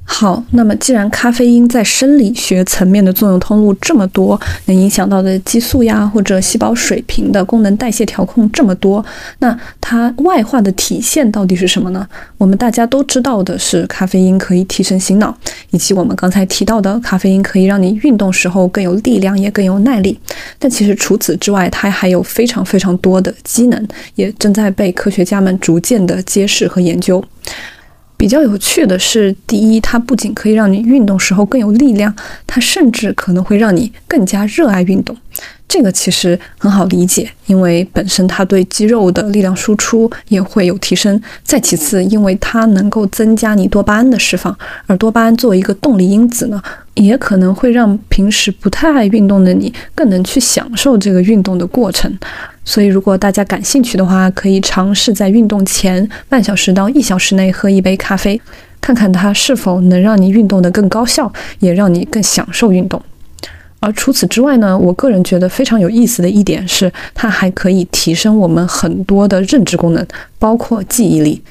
[0.06, 9.04] 好，那么既然咖啡因在生理学层面的作用通路这么多，能影响到的激素呀或者细胞水平的功能代谢调控这么多，
[9.38, 12.06] 那它外化的体现到底是什么呢？
[12.38, 15.36] 我们大家都知道的是，咖啡因可以提神醒脑，
[15.70, 20.16] 以及我们刚才提到的，咖啡因可以让你运动时候更有力量，也更有耐力。
[20.58, 27.24] 但其实除此之外，它还有非常非常多的机能，也正在被科学家们逐渐的揭示和研究。
[28.16, 32.14] 比较有趣的是，第一，它不仅可以让你运动时候更有力量，
[32.46, 35.16] 它甚至可能会让你更加热爱运动。
[35.66, 41.20] 这个其实很好理解，因为本身它对肌肉的力量输出也会有提升。
[41.42, 46.62] 再其次，因为它能够增加你多巴胺的释放，而多巴胺作为一个动力因子呢，
[46.94, 52.16] 也可能会让平时不太爱运动的你更能去享受这个运动的过程。
[52.64, 58.40] 所以，如果大家感兴趣的话，可以尝试在运动前半小时到一小时内喝一杯咖啡，
[58.80, 63.00] 看看它是否能让你运动得更高效，也让你更享受运动。
[63.80, 70.06] 而除此之外呢，我个人觉得非常有意思的一点是，它还可以提升我们很多的认知功能，
[70.38, 71.42] 包括记忆力。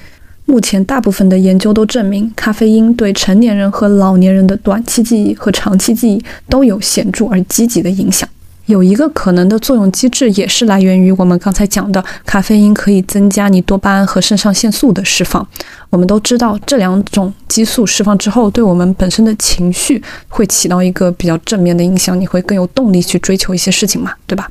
[0.45, 8.27] 目前大部分的研究都证明，咖啡因对成年人和老年人的短期记忆和长期记忆都有显著而积极的影响。
[8.67, 15.45] 有一个可能的作用机制，也是来源于我们刚才讲的，咖啡因可以增加你多巴胺和肾上腺素的释放。
[15.89, 24.49] 我们都知道，这两种激素释放之后，对我们本身的情绪会起到一个比较正面的影响，你会更有动力去追求一些事情嘛，对吧？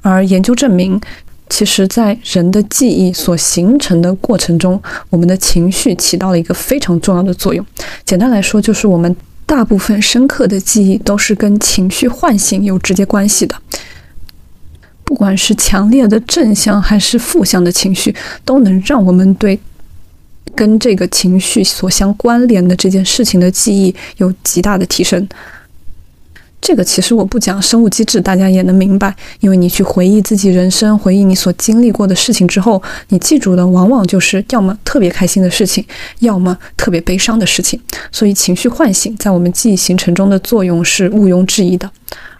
[0.00, 1.00] 而研究证明，
[1.48, 7.66] 其实在人的记忆所形成的过程中，我们的情绪起到了一个非常重要的作用。
[8.04, 9.16] 简单来说，就是我们。
[9.50, 13.56] 大部分深刻的记忆都是跟情绪唤醒有直接关系的，
[15.02, 19.58] 不管是强烈的正向还是负向的情绪，都能让我们对
[20.54, 25.28] 跟这个情绪所相关联的这件事情的记忆有极大的提升。
[26.60, 29.14] 这个其实我不讲生物机制，大家也能明白。
[29.40, 35.84] 因为你去回忆自己人生，回忆你所经历过的事情之后，你记住的往往就是要么特别开心的事情，
[36.18, 37.80] 要么特别悲伤的事情。
[38.12, 41.90] 所以情绪唤醒在我们记忆形成中的作用是毋庸置疑的。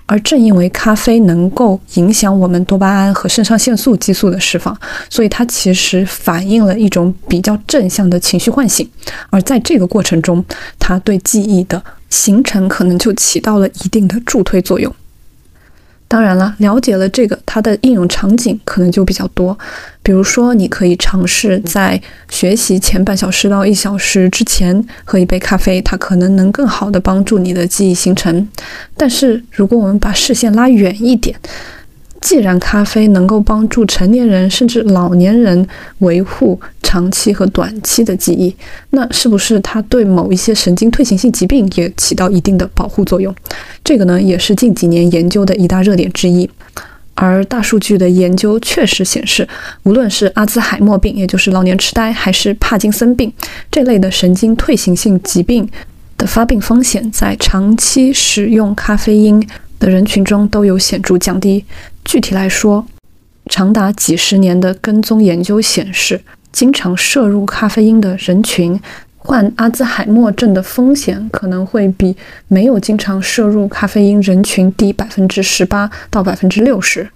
[0.07, 4.77] 而正因为咖啡能够影响我们多巴胺和肾上腺素激素的释放，
[5.09, 8.89] 所以它其实反映了一种比较正向的情绪唤醒。
[9.31, 10.45] 而在这个过程中，
[10.81, 11.81] 它对记忆的
[12.11, 14.95] 形成可能就起到了一定的助推作用。
[16.07, 19.57] 当然了，了解了这个，它的应用场景可能就比较多。
[20.03, 28.49] 比如说，你可以尝试在学习前半小时到一小时之前喝一杯咖啡，它可能能更好的帮助你的记忆形成。
[28.97, 31.39] 但是，如果我们把视线拉远一点，
[32.21, 35.67] 既然咖啡能够帮助成年人甚至老年人
[36.01, 38.55] 维护长期和短期的记忆，
[38.91, 43.35] 那是不是它对某一些神经退行性疾病也起到一定的保护作用？
[43.83, 46.49] 这个呢，也是近几年研究的一大热点之一。
[47.15, 49.47] 而大数据的研究确实显示，
[49.83, 53.31] 无论是阿兹海默病，也就是老年痴呆，还是帕金森病
[53.71, 55.69] 这类的神经退行性疾病
[56.17, 59.47] 的发病风险，在长期使用咖啡因
[59.79, 61.63] 的人群中都有显著降低。
[62.05, 62.87] 具体来说，
[63.47, 68.81] 长达几十年的跟踪研究显示，经常摄入咖啡因的人群，
[69.17, 72.17] 患阿兹海默症的风险可能会比
[72.49, 77.09] 没有经常摄入咖啡因人群低百分之十八到百分之六十。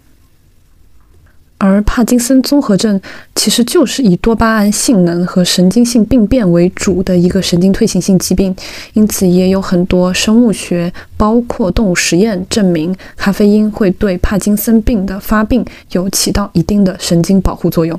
[1.56, 3.00] 而帕金森综合症
[3.34, 8.54] 其实就是以多巴胺性能和神经性病变为主的一个神经退行性疾病，
[8.92, 17.98] 因此也有很多生物学，包括动物实验证明咖啡因会对帕金森病的发病有起到一定的神经保护作用。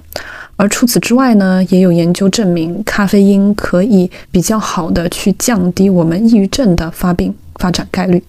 [0.57, 8.23] 而除此之外呢，也有研究证明咖啡因可以比较好的去降低我们抑郁症的发病发展概率。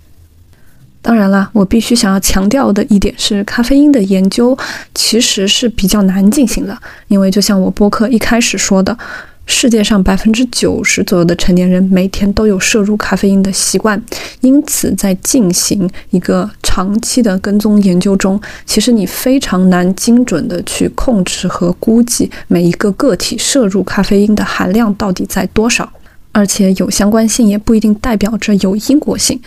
[1.06, 4.58] 当然啦，我必须想要强调的一点是，咖啡因的研究
[4.92, 8.98] 其实是比较难进行的，因为就像我播客一开始说的，
[9.46, 14.02] 世界上百分之九十左右的成年人每天都有摄入咖啡因的习惯，
[14.40, 25.88] 因此在进行一个长期的跟踪研究中，其实你非常难精准的去控制和估计每一个个体摄入咖啡因的含量到底在多少，
[26.32, 29.40] 而且有相关性也不一定代表着有因果性。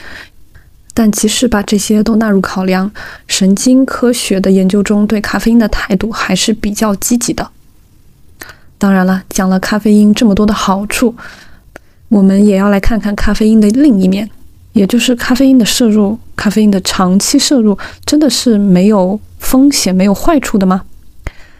[0.94, 2.92] 但即使把这些都纳入考量，
[3.28, 7.50] 神经科学的研究中对咖啡因的态度还是比较积极的。
[8.78, 11.16] 当然了，讲了咖啡因这么多的好处，
[12.10, 14.30] 我们也要来看看咖啡因的另一面，
[14.74, 20.84] 也就是咖啡因的摄入，咖啡因的长期摄入真的是没有风险、没有坏处的吗？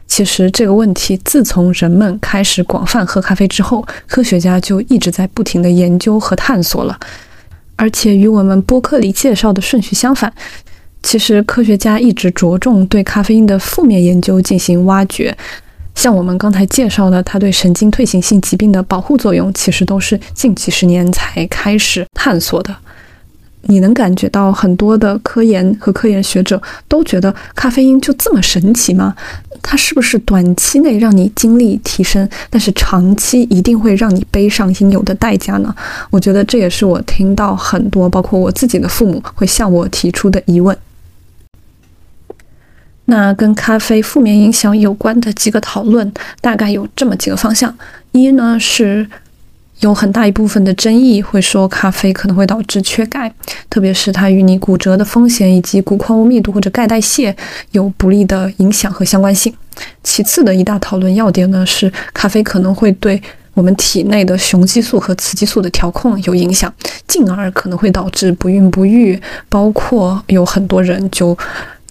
[0.08, 7.00] 其实这个问题自从人们开始广泛喝咖啡之后，科学家就一直在不停的研究和探索了。
[7.80, 10.32] 而且与我们播客里介绍的顺序相反，
[11.02, 15.34] 其实科学家一直着重对咖啡因的负面研究进行挖掘。
[15.96, 22.76] 像我们刚才介绍的，它对神经退行性疾病的保护作用，其实都是近几十年才开始探索的。
[23.64, 29.14] 你能感觉到很多的科研和科研学者都觉得咖啡因就这么神奇吗？
[29.62, 35.76] 它是不是短期内让你精力提升，但是长期一定会让你背上应有的代价呢？
[36.10, 40.76] 我觉得这也是我听到很多，包括我自己的父母会向我提出的疑问。
[43.06, 47.76] 那跟咖啡负面影响有关的几个讨论，大概有这么几个方向：
[48.14, 49.08] 一呢是。
[49.80, 53.32] 有很大一部分的争议会说咖啡可能会导致缺钙，
[53.70, 57.36] 特别是它与你骨折的风险以及骨矿物密度或者钙代谢
[57.72, 59.54] 有不利的影响和相关性。
[60.04, 63.22] 其次的一大讨论要点呢是咖啡可能会对
[63.54, 66.74] 我们体内的雄激素和雌激素的调控有影响，
[67.08, 69.20] 进而可能会导致不孕不育。
[69.48, 71.38] 包括有很多人就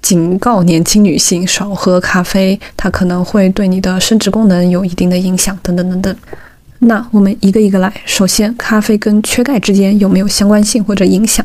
[0.03, 6.17] 警告年轻女性少喝咖啡，它可能会对你的生殖功能有一定的影响，等等等等。
[6.81, 7.93] 那我们一个一个来。
[8.05, 11.45] 首先，咖啡跟缺钙之间有没有相关性或者影响？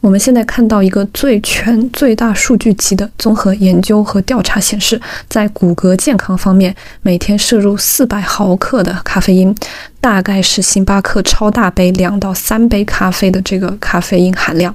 [0.00, 9.54] 我们现在看到一个最全、最大数据集的综合研究和调查显示，在骨骼健康方面，每天摄入四百毫克的咖啡因，
[10.00, 14.74] 大概是星巴克超大杯两到三杯咖啡的这个咖啡因含量。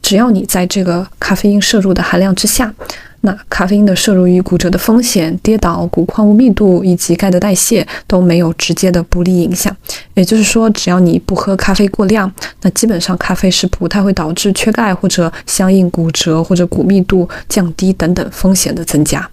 [0.00, 2.72] 只要你在这个咖啡因摄入的含量之下。
[3.24, 9.74] 那咖啡因的摄入与骨折的风险、跌倒、骨矿物密度以及钙的代谢都没有直接的不利影响。
[10.14, 12.30] 也就是说，只要你不喝咖啡过量，
[12.62, 19.28] 那基本上咖啡是不太会导致缺钙或者相应骨折或者骨密度降低等等风险的增加。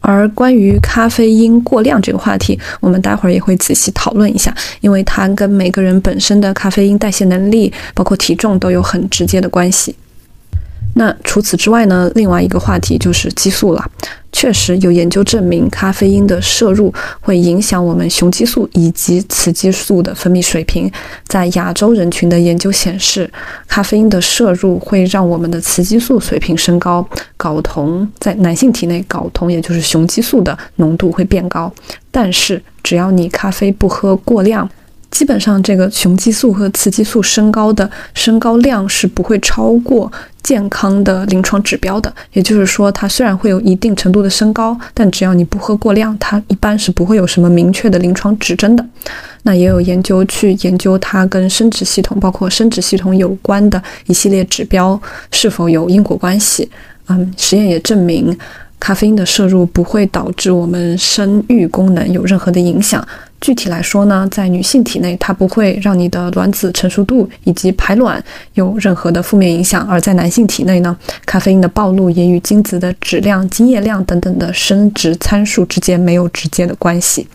[0.00, 9.94] 而关于咖啡因过量这个话题，我们待会儿也会仔细讨论一下，因为它跟每个人本身的咖啡因代谢能力，包括体重都有很直接的关系。
[10.94, 12.10] 那除此之外呢？
[12.14, 13.90] 另外一个话题就是激素了。
[14.32, 20.90] 确实有研究证明，咖啡因的摄入会影响我们雄激素以及雌激素的分泌水平。
[21.26, 23.30] 在亚洲人群的研究显示，
[23.66, 27.06] 咖啡因的摄入会让我们的雌激素水平升高，
[27.38, 31.72] 睾酮在男性体内，睾酮也就是雄激素的浓度会变高。
[32.10, 34.68] 但是只要你咖啡不喝过量。
[35.10, 40.10] 基本上，这个雄激素和雌激素升高的升高量是不会超过
[40.42, 42.12] 健康的临床指标的。
[42.32, 48.84] 也就是说，它虽然会有一定程度的升高，但只要你不喝过量，它一般是不会有什么明确的临床指征的。
[49.42, 55.00] 那也有研究去研究它跟生殖系统，包括生殖系统有关的一系列指标
[55.32, 56.70] 是否有因果关系。
[57.08, 58.36] 嗯，实验也证明。
[58.80, 63.06] 咖啡因的摄入不会导致我们生育功能有任何的影响。
[63.40, 68.22] 具体来说呢，在女性体内，它不会让你的卵子成熟度以及排卵
[68.54, 77.28] 有任何的负面影响；而在男性体内呢，咖啡因的暴露也与精子的质量、精液量等等的生殖参数之间没有直接的关系。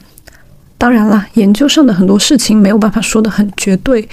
[0.78, 4.06] 当然了，研究上的很多事情没有办法说得很绝对。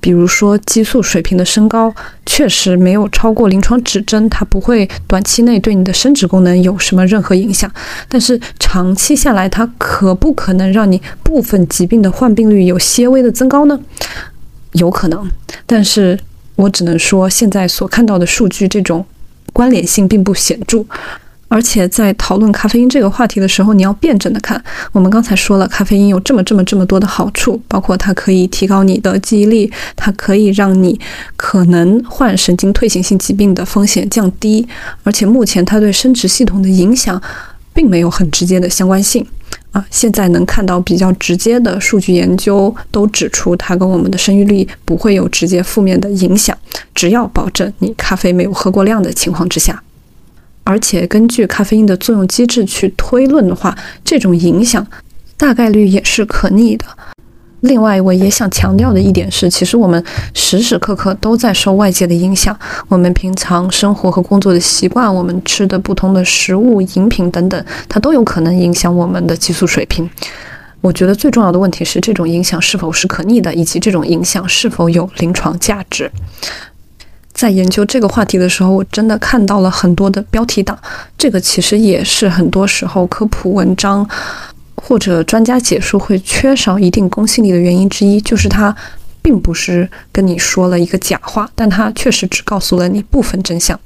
[0.00, 1.92] 比如说，激素水平的升高
[2.24, 7.70] 确实没有超过临床指征，它不会短期内对你的生殖功能有什么任何影响。
[8.08, 13.78] 但是长期下来，它可不可能让你部分疾病的患病率有些微的增高呢？
[14.72, 15.28] 有可能，
[15.66, 16.18] 但是
[16.54, 19.04] 我只能说，现在所看到的数据，这种
[19.52, 20.84] 关联性并不显著。
[21.48, 24.62] 而且在讨论咖啡因这个话题的时候，你要辩证的看。
[24.92, 31.00] 我们刚才说了，咖啡因有这么这么这么多的好处，包括它可以提高你的记忆力，它可以让你
[31.36, 34.68] 可能患神经退行性疾病的风险降低。
[35.02, 37.20] 而且目前它对生殖系统的影响
[37.72, 39.26] 并没有很直接的相关性
[39.72, 39.82] 啊。
[39.90, 46.54] 现在能看到比较直接的数据研究都指出，它跟我们的生育率不会有直接负面的影响，
[46.94, 49.82] 只要保证你咖啡没有喝过量的情况之下。
[50.68, 54.86] 而且根据咖啡因的作用机制去推论的话，这种影响
[55.38, 56.84] 大概率也是可逆的。
[57.60, 60.04] 另外，我也想强调的一点是，其实我们
[60.34, 62.54] 时时刻刻都在受外界的影响。
[62.88, 70.08] 我们平常生活和工作的习惯，我们吃的不同的食物、饮品等等，它都有可能影响我们的激素水平。
[70.82, 76.10] 我觉得最重要的问题是，这种影响是否是可逆的，以及这种影响是否有临床价值。
[77.38, 80.76] 在研究这个话题的时候，我真的看到了很多的标题党。
[81.16, 84.04] 这个其实也是很多时候科普文章
[84.74, 88.74] 或者专家解说会缺少一定公信力的原因之一，就是它。
[89.20, 93.78] 并不是跟你说了一个假话，但它确实只告诉了你部分真相。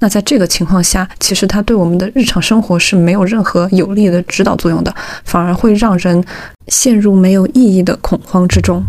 [0.00, 4.94] 那在这个情况下，其实它对我们的日常生活是没有任何有利的指导作用的，
[5.24, 6.22] 反而会让人
[6.66, 8.84] 陷入没有意义的恐慌之中。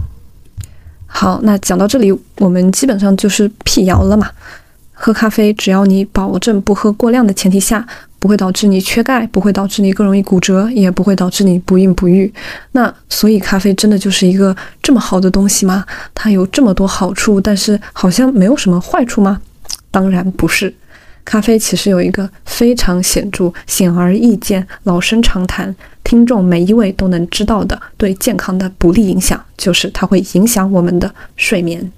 [1.14, 4.30] 好，那讲到这里，我们基本上就是辟谣了嘛。
[4.93, 7.86] 喝咖啡，只要你保证不喝过量的前提下，
[8.18, 12.32] 不会导致你缺钙，不会导致你更容易骨折，也不会导致你不孕不育。
[12.72, 15.84] 那所以，咖啡真的就是一个这么好的东西吗？
[16.16, 19.41] 它有这么多好处，但是好像没有什么坏处吗？
[19.91, 20.74] 当然不是。
[21.24, 31.91] 咖啡其实有一个非常显著、显而易见、老生常谈、听众每一位都能知道的对健康的不利影响，就是它会影响我们的睡眠。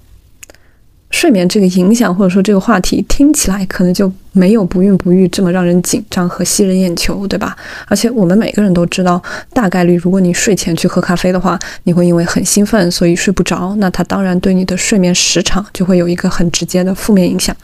[1.10, 7.56] 睡眠这个影响，或者说这个话题听起来可能就没有不孕不育这么让人紧张和吸人眼球，对吧？
[7.86, 9.22] 而且我们每个人都知道，
[9.54, 13.74] 大概率如果你睡前去喝咖啡的话，你会因为很兴奋，所以睡不着。
[13.78, 17.56] 那它当然对你的睡眠时长就会有一个很直接的负面影响。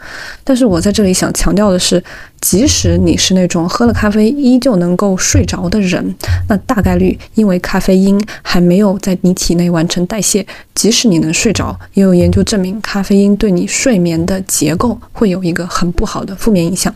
[0.45, 2.03] 但是我在这里想强调的是。
[2.41, 6.03] 即使你是那种喝了咖啡依旧能够睡着的人，
[6.49, 10.47] 那大概率因为咖啡因还没有在你体内完成代谢。
[10.75, 16.95] 即使你能睡着，也有研究证明咖啡因对你睡眠的结构会有一个很不好的负面影响。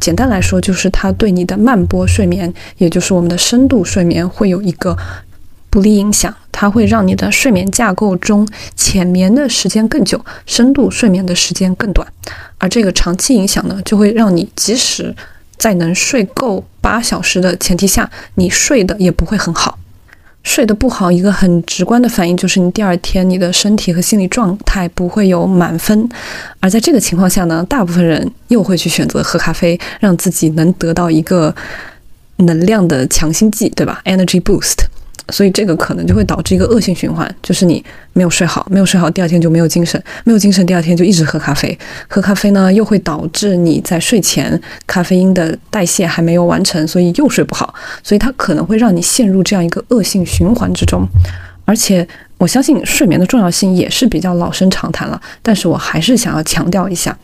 [0.00, 4.96] 简单来说，就是它对你的慢波睡眠，也就是我们的深度睡眠，会有一个
[5.70, 6.34] 不利影响。
[6.52, 12.06] 它会让你的睡眠架构中浅眠的时间更久，深度睡眠的时间更短。
[12.58, 15.14] 而这个长期影响呢，就会让你即使
[15.56, 19.78] 在能睡够八小时的前提下，你睡的也不会很好。
[20.48, 26.08] 睡得不好，一个很直观的反应就是你第二天你的身体和心理状态不会有满分。
[26.58, 31.54] 而在这个情况下呢，大部分人又会去选择喝咖啡，让自己能得到一个
[32.36, 34.87] 能量的强心剂，对吧？Energy boost。
[35.30, 51.06] 所以这个可能就会导致一个恶性循环，就是你没有睡好，没有睡好，第二天就没有精神，没有精神，第二天就一直喝咖啡，喝咖啡呢又会导致你在睡前咖啡因的代谢还没有完成，所以又睡不好，所以它可能会让你陷入这样一个恶性循环之中。
[51.64, 52.06] 而且
[52.38, 57.14] 我相信睡眠的重要性也是比较老生常谈了，但是我还是想要强调一下，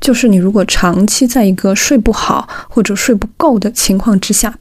[0.00, 4.54] 就是你如果长期在一个睡不好或者睡不够的情况之下。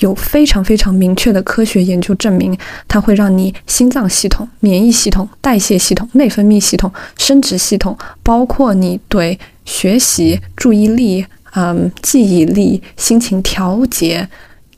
[0.00, 11.24] 有非常非常明确的科学研究证明，它会让你心脏系统、免疫系统、代谢系统、内分泌系统、生殖系统，包括你对学习、注意力、
[11.54, 14.28] 嗯、记忆力、心情调节、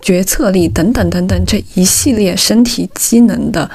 [0.00, 3.68] 决策力等等等等这一系列身体机能的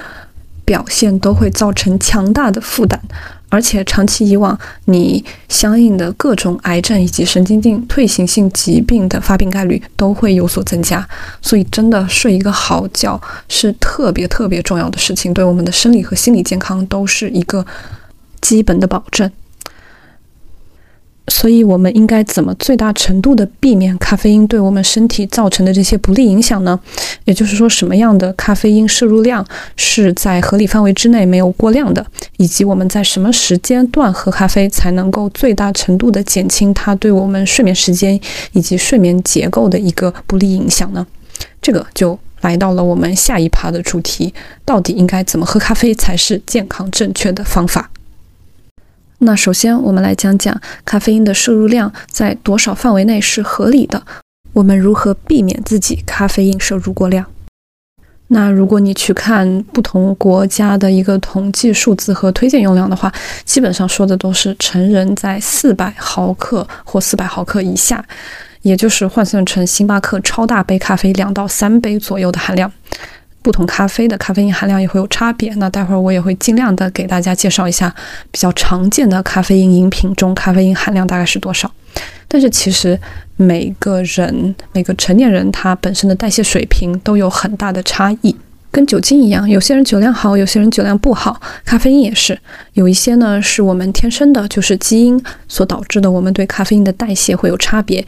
[0.63, 2.99] 表现，都会造成强大的负担。
[3.53, 11.07] 而且长期以往，你相应的各种癌症以及神经性退行性疾病的发病概率都会有所增加。
[11.39, 17.63] 所以，真的睡一个好觉是特别特别重要的事情，对我们的生理和心理健康都是一个
[18.41, 19.31] 基本的保证。
[21.27, 26.77] 所以，我们应该怎么最大程度的避免咖啡因对我们身体造成的这些不利影响呢？
[27.23, 29.45] 也就是说，什么样的咖啡因摄入量
[29.77, 32.05] 是在合理范围之内，没有过量的？
[32.37, 38.19] 以及我们在什么时间段喝咖啡才能够最大程度的减轻它对我们睡眠时间
[38.51, 41.07] 以及睡眠结构的一个不利影响呢？
[41.61, 44.33] 这个就来到了我们下一趴的主题：
[44.65, 47.89] 到底应该怎么喝咖啡才是健康正确的方法？
[49.23, 54.03] 那首先，我们来讲讲咖啡因的摄入量在多少范围内是合理的。
[54.51, 57.25] 我们如何避免自己咖啡因摄入过量？
[58.27, 63.11] 那如果你去看不同国家的一个统计数字和推荐用量的话，
[63.45, 68.03] 基本上说的都是成人在四百毫克或四百毫克以下，
[68.61, 72.71] 也就是换算成星巴克超大杯咖啡两到三杯左右的含量。
[73.43, 75.53] 不同咖啡的咖啡因含量也会有差别。
[75.55, 77.93] 那待会儿我也会尽量的给大家介绍一下
[78.31, 81.69] 比较常见的咖啡因饮品中咖啡因含量大概是多少。
[82.27, 82.99] 但是其实
[83.35, 88.35] 每个人每个成年人他本身的代谢水平都有很大的差异，
[88.71, 91.39] 跟酒精一样，有些人酒量好，有些人酒量不好。
[91.63, 92.39] 咖啡因也是，
[92.73, 98.03] 有一些呢是我们天生的，就是基因所导致的，我们对咖啡因的代谢会有差别。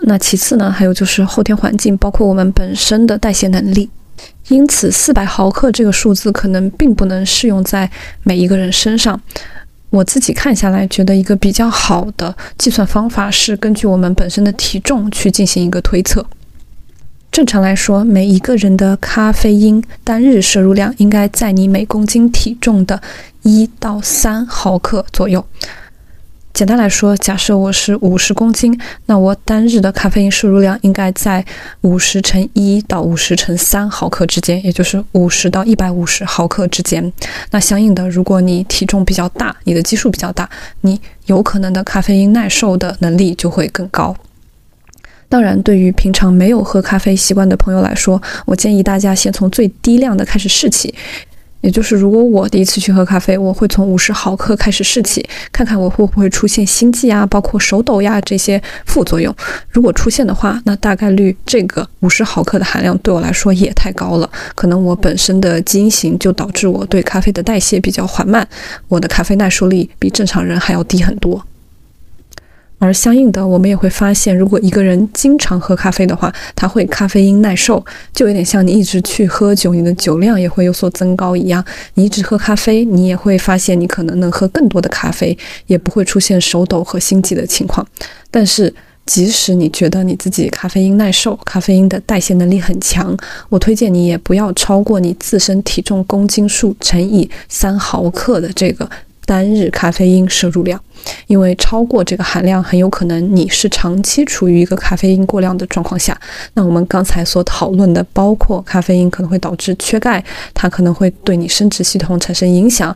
[0.00, 3.88] 那其次呢，还有就是后天环境，包括我们本身的代谢能力。
[4.50, 7.88] 因此，四百毫克这个数字可能并不能适用在
[8.24, 9.18] 每一个人身上。
[9.90, 16.26] 我自己看下来，觉得一个比较好的计算方法是根据我们本身的体重去进行一个推测。
[17.30, 23.00] 正常来说，每一个人的咖啡因单日摄入量应该在你每公斤体重的
[23.42, 25.44] 一到三毫克左右。
[26.60, 31.42] 简单来说，假设我是五十公斤，那我单日的咖啡因摄入量应该在
[31.80, 37.10] 五十乘一到五十乘三毫克之间，也就是五十到一百五十毫克之间。
[37.50, 40.46] 那相应的，如果你体重比较大，你的基数比较大，
[40.82, 44.14] 你有可能的咖啡因耐受的能力就会更高。
[45.30, 50.94] 当然，对于平常没有喝咖啡习惯的朋友来说，我建议大家先从最低量的开始试起。
[51.60, 59.34] 也就是，如果我第一次去喝咖啡，我会从五十毫克开始试起，看看我会不会出现心悸啊，包括手抖呀这些副作用。
[59.68, 68.46] 如果出现的话，那大概率这个五十毫克的含量对我来说也太高了，可能我本身的基因型就导致我对咖啡的代谢比较缓慢，
[68.88, 71.44] 我的咖啡耐受力比正常人还要低很多。
[72.80, 81.62] 而相应的，我们也会发现，如果一个人经常喝咖啡的话，他会咖啡因耐受，就有点像你一直去喝酒，你的酒量也会有所增高一样。
[81.94, 87.86] 你一直喝咖啡，你也会发现你可能能喝更多的咖啡，也不会出现手抖和心悸的情况。
[88.30, 88.74] 但是，
[89.04, 93.14] 即使你觉得你自己咖啡因耐受，咖啡因的代谢能力很强，
[93.50, 98.88] 我推荐你也不要超过你自身体重公斤数乘以三毫克的这个。
[99.30, 100.82] 单日咖啡因摄入量，
[101.28, 106.20] 因为超过这个含量，很有可能你是长期处于一个咖啡因过量的状况下。
[106.54, 112.94] 那我们刚才所讨论的，包括咖啡因可能会导致缺钙，它可能会对你生殖系统产生影响。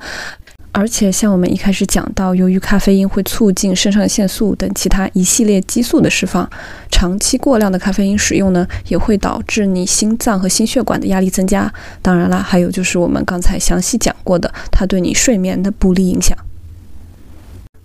[0.77, 6.51] 而且，像我们一开始讲到，由于咖啡因会促进肾上腺素等其他一系列激素的释放，
[6.91, 11.73] 长期过量的咖啡因使用呢，也会导致你心脏和心血管的压力增加。
[12.03, 16.37] 当然啦，还有就是我们刚才详细讲过的，它对你睡眠的不利影响。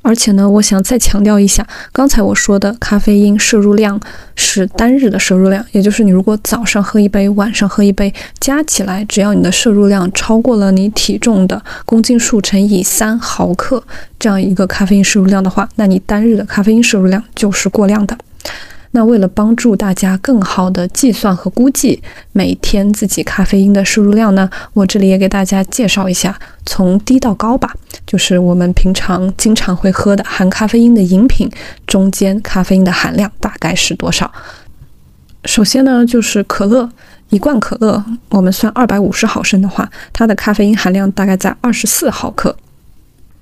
[0.02, 4.00] 而且呢，我想再强调一下，刚才我说的咖啡因摄入量
[4.36, 13.84] 是单日的摄入量，也就是你如果早上喝一杯，晚上喝一杯，加起来，只要你的摄入量超过了你体重的公斤数乘以三毫克
[14.18, 18.18] 这样一个咖啡因摄入量的话，那你单日的咖啡因摄入量就是过量的。
[18.92, 27.72] 那为了帮助大家更好的计算和估计每天自己咖啡因的摄入量呢，我这里也给大家介绍一下，从低到高吧，
[28.08, 31.50] 就是我们平常经常会喝的含咖啡因的饮品
[31.86, 34.32] 中间咖啡因的含量大概是多少。
[35.46, 36.90] 首先呢，就是可乐，
[37.30, 42.56] 一罐可乐，我们算二百五十毫升的话，它的咖啡因含量大概在二十四毫克。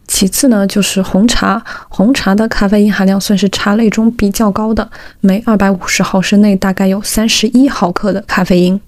[0.07, 1.61] 其次呢，就是红茶。
[1.89, 4.89] 红茶的咖啡因含量算是茶类中比较高的，
[5.19, 8.79] 每二百五十毫升内大概有三十一毫克的咖啡因。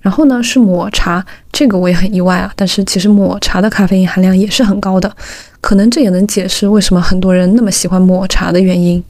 [0.00, 2.52] 然后呢，是抹茶，这个我也很意外啊。
[2.56, 5.12] 但是其实抹茶的咖啡因含量也是很高的，
[5.60, 9.02] 可能这也能解释为什么很多人那么喜欢抹茶的原因。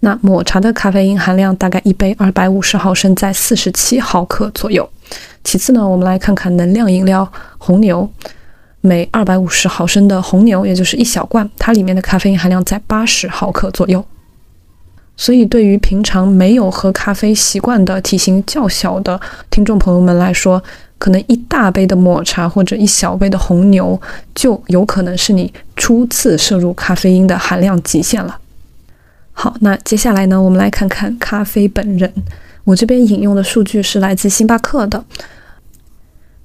[0.00, 4.88] 那抹茶的咖啡因含量大概一杯二百五十毫升在四十七毫克左右。
[5.44, 8.08] 其次呢，我们来看看能量饮料红牛。
[8.80, 14.04] 每二百五十毫升的红牛，也就是一小罐，它里面的咖啡因含量在八十毫克左右。
[15.16, 19.20] 所以，对于平常没有喝咖啡习惯的体型较小的
[19.50, 20.62] 听众朋友们来说，
[20.96, 24.00] 可能一大杯的抹茶或者一小杯的红牛，
[24.34, 28.38] 就有可能是你初次摄入咖啡因的含量极限了。
[29.32, 32.10] 好，那接下来呢，我们来看看咖啡本人。
[32.64, 35.04] 我这边引用的数据是来自星巴克的。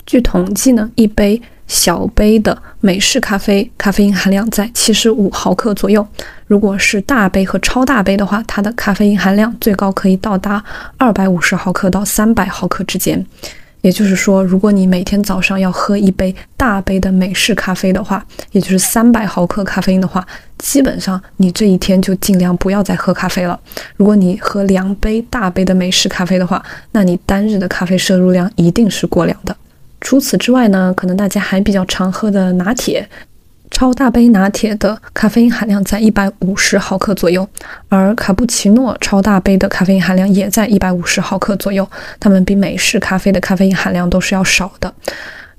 [0.05, 1.41] 据统计呢，一杯。
[1.67, 6.05] 小杯的美式咖啡，咖啡因含量在七十五毫克左右。
[6.47, 10.63] 如果是大杯和超大杯的话，它的咖啡因含量最高可以到达
[10.97, 13.25] 二百五十毫克到三百毫克之间。
[13.81, 20.25] 也就是说，如果你每天早上要喝一杯大杯的美式咖啡的话，也就是三百毫克咖啡因的话，
[20.57, 23.59] 基本上你这一天就尽量不要再喝咖啡了。
[23.95, 26.63] 如果你喝两杯大杯的美式咖啡的话，
[26.93, 29.55] 那你单日的咖啡摄入量一定是过量的。
[30.05, 33.09] 除此之外呢，可能大家还比较常喝的拿铁，
[33.71, 37.49] 超大杯拿铁的咖啡因含量在一百五十毫克左右，
[37.89, 41.89] 而卡布奇诺超大杯的咖啡因含量也在一百五十毫克左右，
[42.19, 44.93] 它们比美式咖啡的咖啡因含量都是要少的。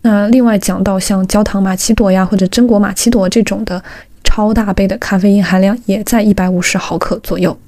[0.02, 3.82] 那另外讲到像焦糖玛奇朵呀或者榛果玛奇朵这种的
[4.22, 7.58] 超大杯的咖啡因含量也在一百五十毫克左右。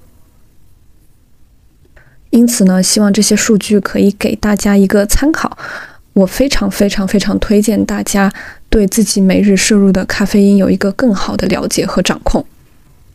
[2.31, 5.59] 因此呢，希望这些数据可以给大家一个参考。
[6.15, 8.33] 我非常非常非常推荐大家
[8.69, 12.45] 对自己每日摄入的咖啡因有一个更好的了解和掌控，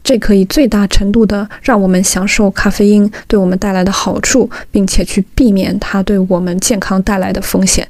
[0.03, 7.87] 这可以最大程度的让我们享受咖啡因对我们带来的好处，并且去避免它对我们健康带来的风险。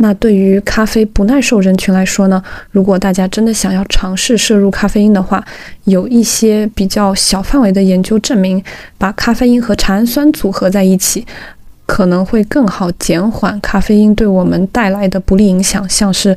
[0.00, 2.40] 那对于咖啡不耐受人群来说呢？
[2.70, 5.44] 如果大家真的想要尝试摄入咖啡因的话，
[5.84, 8.62] 有一些比较小范围的研究证明，
[8.96, 11.26] 把咖啡因和茶氨酸组合在一起。
[11.88, 16.36] 可能会更好减缓咖啡因对我们带来的不利影响，像是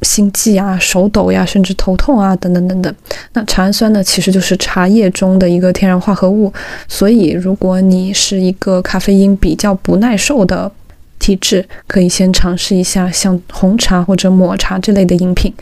[0.00, 2.92] 心悸啊、手抖呀，甚至头痛啊，等等等等。
[3.34, 6.50] 那茶氨酸呢，其实就是茶叶中的一个天然化合物。
[6.88, 10.72] 所以，如果你是一个咖啡因比较不耐受的
[11.18, 15.52] 体质，可以先尝试一下像红茶或者抹茶这类的饮品。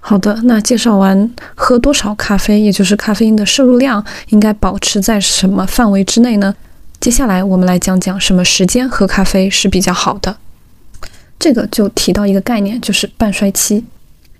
[0.00, 6.54] 好的，那介绍完喝多少咖啡，也就是咖啡因的摄入量应该保持在什么范围之内呢？
[7.00, 10.36] 接下来我们来讲讲什么时间喝咖啡是比较好的。
[11.38, 13.84] 这个就提到一个概念，就是半衰期。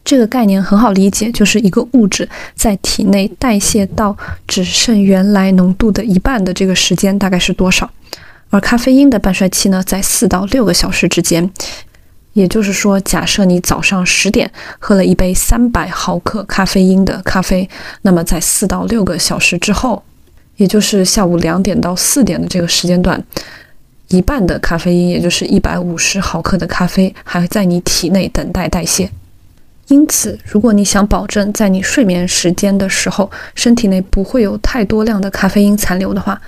[0.05, 7.89] 这个概念很好理解，就是一个物质在体内代谢到只剩原来浓度的一半的这个时间大概是多少。
[8.51, 11.51] 而咖啡因的半衰期呢，在四到六个小时之间。
[12.33, 17.69] 也就是说，假设你早上十点喝了一杯三百毫克咖啡因的咖啡，
[18.03, 20.03] 那么在四到六个小时之后，
[20.59, 23.21] 也就是下午两点到四点的这个时间段。
[24.09, 29.11] 一半的咖啡因，也就是一百五十毫克的咖啡，还在你体内等待代谢。
[29.89, 36.41] 因此，如果你想保证在你睡眠时间的时候，身体内不会有太多量的咖啡因残留的话，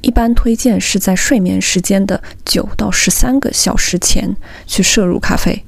[0.00, 4.34] 一般推荐是在睡眠时间的九到十三个小时前
[4.66, 5.64] 去摄入咖啡。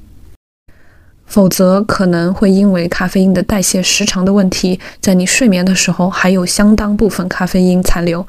[1.27, 8.25] 否则，可能会因为咖啡因的代谢时长的问题，在你睡眠的时候还有相当部分咖啡因残留。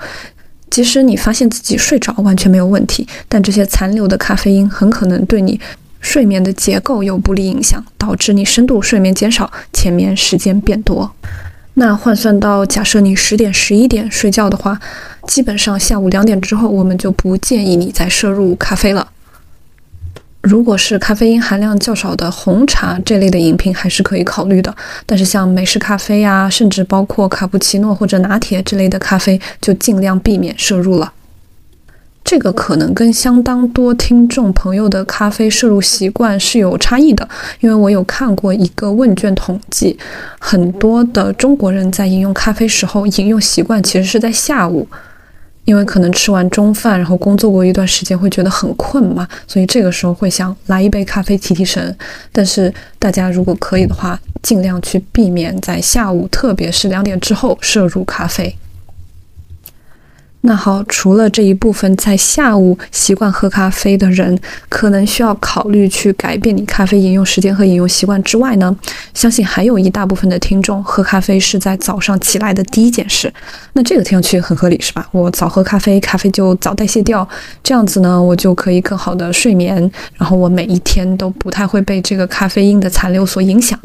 [0.68, 5.58] 即使你发现自己睡着完全没有问题，但这些残留的咖啡因很可能对你
[6.00, 11.10] 睡眠的结构有不利影响，导致你深度睡眠减少，浅眠时间变多。
[11.74, 14.78] 那换算到假设你十点、十一点睡觉的话，
[15.26, 19.08] 基本上下午两点之后，我们就不建议你再摄入咖啡了。
[20.40, 24.74] 如果是咖啡因含量较少的红茶这类的饮品，还是可以考虑的。
[25.04, 31.12] 但是像美式咖啡呀，甚至包括卡布奇诺或者拿铁之类的咖啡，就尽量避免摄入了。
[32.24, 37.26] 这个可能跟相当多听众朋友的咖啡摄入习惯是有差异的，
[37.60, 39.98] 因为我有看过一个问卷统计，
[40.38, 44.86] 很多的中国人在饮用咖啡时候，饮用习惯其实是在下午。
[45.68, 51.94] 因为可能吃完中饭，然后工作过一段时间，会觉得很困嘛，所以这个时候会想来一杯咖啡提提神。
[52.32, 58.56] 但是大家如果可以的话，尽量去避免在下午，特别是两点之后摄入咖啡。
[60.42, 68.74] 那好，除了这一部分在下午习惯喝咖啡的人，可能需要考虑去改变你咖啡饮用时间和饮用习惯之外呢，
[69.12, 73.30] 相信还有一大部分的听众喝咖啡是在早上起来的第一件事。
[73.72, 75.06] 那这个听上去很合理，是吧？
[75.10, 77.28] 我早喝咖啡，咖啡就早代谢掉，
[77.62, 83.78] 这样子呢，我就可以更好的睡眠，然后我每一天都不太会被这个咖啡因的残留所影响。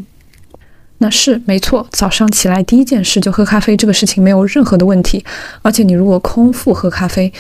[1.03, 5.21] 那是没错，早上起来第一件事就喝咖啡，这个事情没有任何的问题。
[5.61, 7.31] 而且你如果空腹喝咖啡，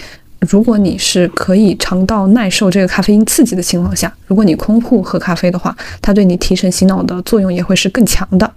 [0.41, 8.51] 如果你是可以肠道耐受这个咖啡因刺激的情况下，如果你空腹喝咖啡的话，它对你提神醒脑的作用也会是更强的。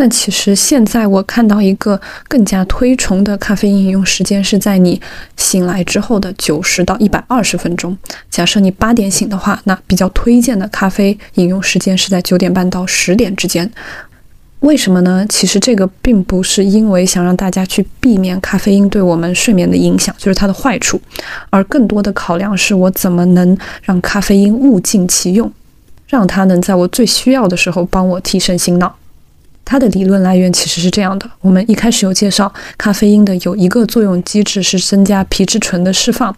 [0.00, 4.98] 但其实现在我看到一个更加推崇的咖啡因饮用时间是在你
[5.36, 7.94] 醒来之后的九十到一百二十分钟。
[8.30, 13.70] 假设你八点醒的话，那比较推荐的咖啡饮用时间是在九点半到十点之间。
[14.60, 15.26] 为什么呢？
[15.28, 20.98] 其实这个并不是因为想让大家去避免咖啡因对我们睡眠的影响，就是它的坏处，
[21.50, 25.52] 而更多的考量是我怎么能让咖啡因物尽其用，
[26.06, 28.96] 让它能在我最需要的时候帮我提神醒脑。
[29.70, 36.34] 它的理论来源其实是这样的：我们一开始有介绍，咖啡因的有一个作用机制是增加皮质醇的释放，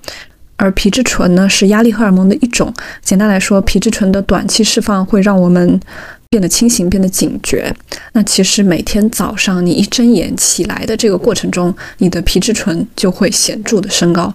[0.57, 2.71] 而皮质醇呢是压力荷尔蒙的一种。
[3.01, 5.81] 简单来说，皮质醇的短期释放会让我们
[6.29, 7.75] 变得清醒、变得警觉。
[8.13, 14.31] 那其实每天早上你一睁眼起来的这个过程中，你的皮质醇就会显著的升高，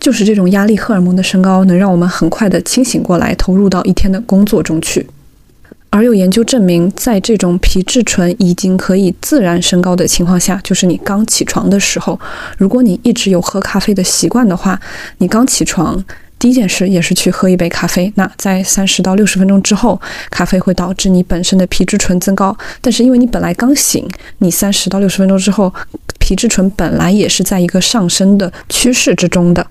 [0.00, 5.06] 就是这种压力荷尔蒙的升高，能让我们很快的清醒过来，投入到一天的工作中去。
[5.94, 12.18] 而有研究证明，在这种皮质醇已经可以自然升高的情况下，就是你刚起床的时候，
[12.58, 14.80] 如果你一直有喝咖啡的习惯的话，
[15.18, 16.04] 你刚起床
[16.36, 18.12] 第一件事也是去喝一杯咖啡。
[18.16, 24.04] 那在三十到六十分钟之后，咖啡会导致你本身的皮质醇增高，但是因为你本来刚醒，
[24.38, 25.72] 你三十到六十分钟之后，
[26.18, 29.64] 皮质醇本来也是在一个上升的趋势之中的。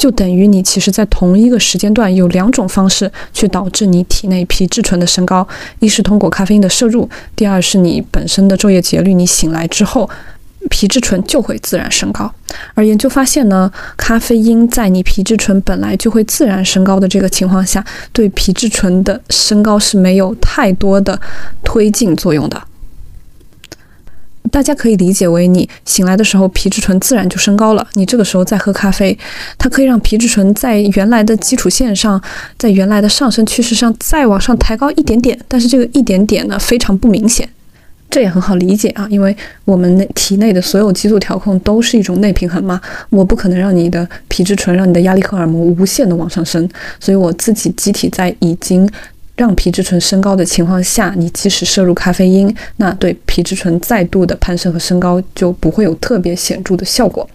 [0.00, 5.46] 就等于你其实，在同一个时间段有两种方式去导致你体内皮质醇的升高：
[5.80, 9.12] 一是通过咖啡因的摄入，第二是你本身的昼夜节律。
[9.12, 10.08] 你醒来之后，
[10.70, 12.32] 皮质醇就会自然升高。
[12.72, 21.20] 而研究发现呢，咖啡因在你皮质醇本来就会自然升高的这个情况下，对皮质醇的升高是没有太多的
[21.62, 22.69] 推进作用的。
[24.50, 29.16] 大家可以理解为你醒来的时候皮质醇自然就升高了，你这个时候再喝咖啡，
[29.56, 32.20] 它可以让皮质醇在原来的基础线上，
[32.58, 37.48] 在原来的上升趋势上再往上抬高一点点，但是这个一点点呢非常不明显，
[38.10, 39.34] 这也很好理解啊，因为
[39.64, 42.80] 我们内体内的所有激素调控都是一种内平衡嘛，
[43.10, 48.88] 我不可能让你的皮质醇让你的压力荷尔蒙无限的往上升，所以我自己机体在已经。
[49.40, 57.26] 让皮质醇升高的情况下，你即使摄入咖啡因，那对皮质醇再度的攀升和升高就不会有特别显著的效果。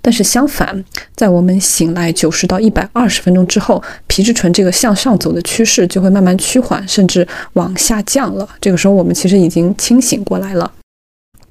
[0.00, 0.82] 但是相反，
[1.14, 8.48] 在我们醒来九十到一百二十分钟之后，皮质醇这个向上走的趋势就会慢慢趋缓，甚至往下降了。
[8.58, 10.72] 这个时候，我们其实已经清醒过来了，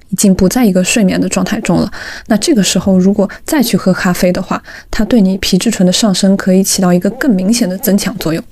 [0.08, 1.88] 已经不在一个睡眠的状态中了。
[2.26, 8.42] 那这个时候，如果再去喝咖啡的话，它对你皮质醇的上升可以起到一个更明显的增强作用。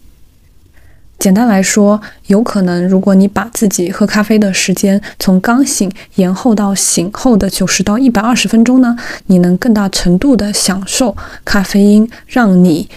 [1.19, 8.97] 简单来说，有可能，如果你把自己喝咖啡的时间从刚醒延后到醒后的九十到一百二十分钟呢，
[9.27, 12.89] 你能更大程度的享受咖啡因，让你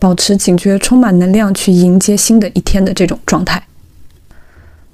[0.00, 3.67] 保持警觉、充满能量去迎接新的一天的这种状态。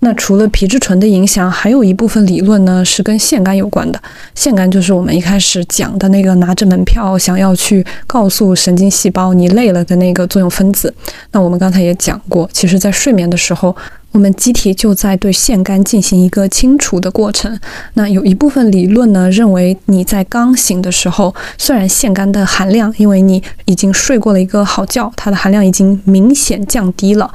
[0.04, 3.98] 那除了皮质醇的影响，还有一部分理论呢是跟腺苷有关的。
[4.34, 10.92] 腺苷就是我们一开始讲的那个拿着门票想要去告诉神经细胞你累了的那个作用分子。
[11.32, 13.74] 那我们刚才也讲过，其实，在睡眠的时候，
[14.12, 17.58] 我们机体就在对腺苷进行一个清除的过程。
[17.94, 27.32] 那有一部分理论呢认为，你在刚醒的时候，虽然腺苷的含量，因为你已经睡过了一个好觉，它的含量已经明显降低了。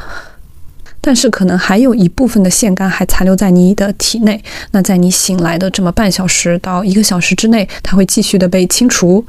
[1.01, 4.41] 但是可能还有一部分的腺苷还残留在你的体内，
[4.71, 9.25] 那在你醒来的这么半小时到一个小时之内，它会继续的被清除。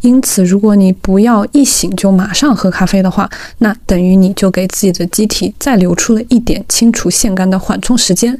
[0.00, 3.28] 因此，如果你不要一醒就马上喝咖啡的话，
[3.58, 8.38] 那等于你就给自己的机体再留出了一点清除腺苷的缓冲时间。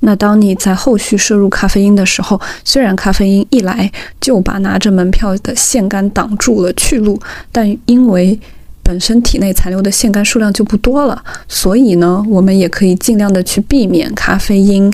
[0.00, 7.18] 那当你在后续摄入咖啡因的时候，虽然咖啡因一来就把拿着门票的腺苷挡住了去路，
[7.50, 8.38] 但因为
[8.84, 14.92] 本身体内残留的腺苷数量就不多了，所以呢，我们也可以尽量的去避免咖啡因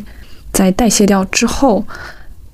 [0.53, 1.85] 在代谢掉之后，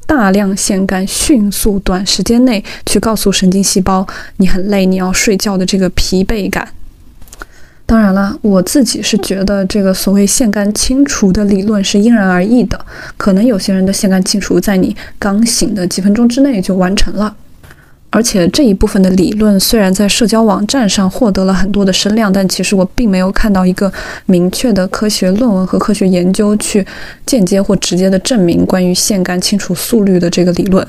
[0.07, 4.07] 大量腺苷迅速短时间内去告诉神经细胞
[4.39, 6.67] 你很累，你要睡觉的这个疲惫感。
[7.85, 12.85] 当然了，我自己是觉得这个所谓腺苷清除的理论是因人而异的，
[13.17, 17.37] 可能有些人的腺苷清除在你刚醒的几分钟之内就完成了。
[18.11, 23.93] 而且这一部分的理论虽然在社交网站上获得了很多的声量，但其实我并没有看到一个
[24.25, 26.87] 明确的科学论文和科学研究去
[27.27, 30.87] 间接或直接的证明关于腺苷清除速率的这个理论。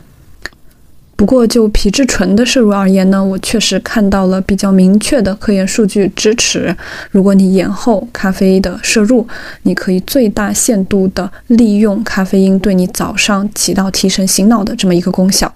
[1.18, 6.74] 不过就皮质醇的摄入而言呢，我确实看到了比较明确的科研数据支持，
[7.09, 9.28] 如果你延后咖啡的摄入，
[9.63, 15.51] 你可以最大限度的利用咖啡因对你早上起到提神醒脑的这么一个功效。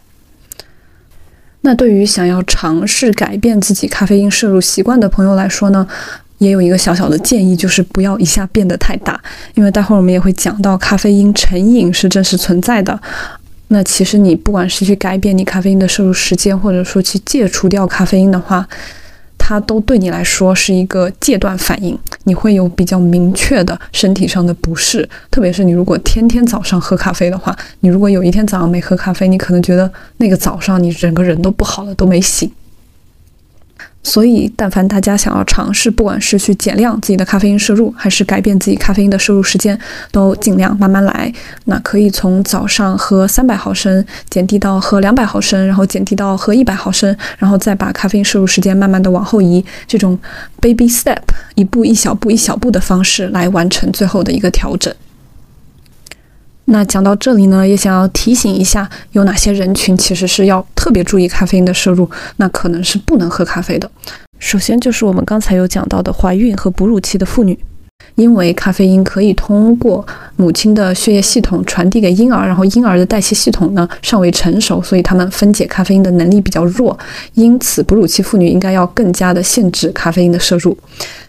[1.61, 5.87] 那对于想要尝试改变自己咖啡因摄入习惯的朋友来说呢，
[6.39, 9.21] 也有一个小小的建议，就是不要一下变得太大，
[9.53, 12.99] 因为待会儿我们也会讲到咖啡因成瘾是真实存在的。
[13.67, 18.67] 那其实你不管是去改变你咖啡因的摄入时间，或者说去戒除掉咖啡因的话，
[19.43, 25.07] 它都对你来说是一个戒断反应，你会有比较明确的身体上的不适。
[25.31, 32.49] 特别是你如果天天早上喝咖啡的话，你如果有一天早上没喝咖啡，你可能觉得那个早上你整个人都不好了，都没醒。
[34.03, 39.79] 所以，但凡大家想要尝试，不管是去减量自己的咖啡因摄入，还是改变自己咖啡因的摄入时间，
[40.11, 41.31] 都尽量慢慢来。
[41.65, 50.17] 那可以从早上喝三百毫升减低到喝两百毫升，然后减低到喝一百毫升，然后再把咖啡因摄入时间慢慢的往后移，这种
[50.59, 51.21] baby step
[51.55, 54.91] 一步一小步一小步的方式来完成最后的一个调整。
[56.65, 63.89] 那讲到这里呢，也想要提醒一下，有哪些人群其实是要特别注意咖啡因的摄入，那可能是不能喝咖啡的。
[64.39, 67.57] 首先就是我们刚才有讲到的怀孕和哺乳期的妇女。
[68.15, 76.97] 因为咖啡因可以通过母亲的血液系统传递给婴儿，然后婴儿的代谢系统呢尚未成熟，所以他们分解咖啡因的能力比较弱。
[77.33, 80.77] 因此，哺乳期妇女应该要更加的限制咖啡因的摄入。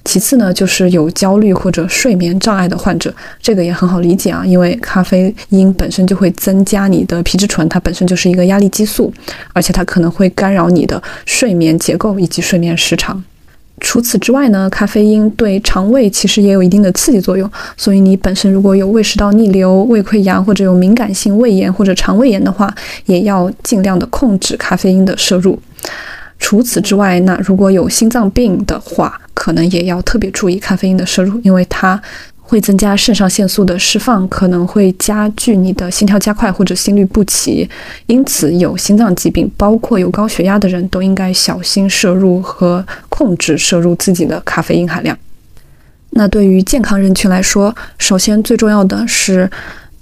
[0.05, 9.13] 其次呢，就是有焦虑或者睡眠障碍的患者，这个也很好理解啊，因为咖啡因本身就会增加你的皮质醇，它本身就是一个压力激素，
[9.53, 13.23] 而且它可能会干扰你的睡眠结构以及睡眠时长。
[13.85, 22.73] 除此之外呢，咖啡因对肠胃其实也有一定的刺激作用，所以你本身如果有胃食道逆流、胃溃疡或者有敏感性胃炎或者肠胃炎的话，
[23.07, 25.59] 也要尽量的控制咖啡因的摄入。
[26.39, 32.01] 除此之外，那如果有心脏病的话，可能也要特别注意咖啡因的摄入，因为它。
[32.53, 37.67] 会增加肾上腺素的释放，可能会加剧你的心跳加快或者心律不齐。
[38.05, 45.17] 因此，有心脏疾病，包括有高血压的人都应该小心摄入和控制摄入自己的咖啡因含量。
[46.11, 49.51] 那对于健康人群来说，首先最重要的是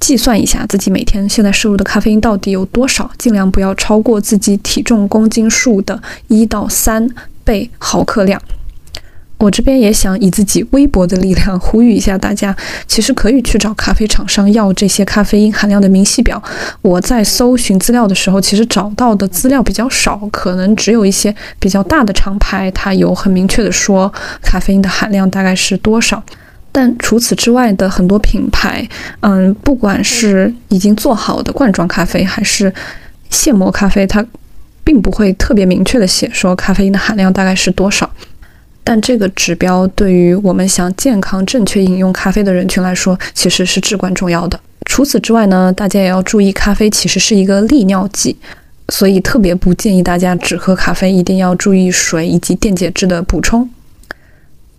[0.01, 7.09] 计算一下自己每天现在摄入的咖啡因到底有多少，尽量不要超过自己体重公斤数的一到三
[7.45, 8.43] 倍毫克量。
[9.41, 12.55] 我这边也想以自己微薄的力量呼吁一下大家，
[12.87, 16.41] 其实可以去找咖啡厂商要这些咖啡因含量的明细表。
[16.83, 24.13] 我在搜寻资料的时候，其实找到的资料比较少，可能只有一些比较大的厂牌，它有很明确的说
[24.43, 26.23] 咖啡因的含量大概是多少。
[26.71, 28.87] 但除此之外的很多品牌，
[29.21, 32.73] 嗯，不管是已经做好的罐装咖啡，还是
[33.31, 34.25] 现磨咖啡，它
[34.85, 38.09] 并不会特别明确的写说咖啡因的含量大概是多少。
[38.83, 44.59] 但这个指标对于我们想健康正确饮用咖啡的人群来说，其实是至关重要的。
[44.87, 48.37] 除此之外呢，大家也要注意，咖啡其实是一个利尿剂，
[48.89, 53.69] 所以特别不建议大家只喝咖啡，一定要注意水以及电解质的补充。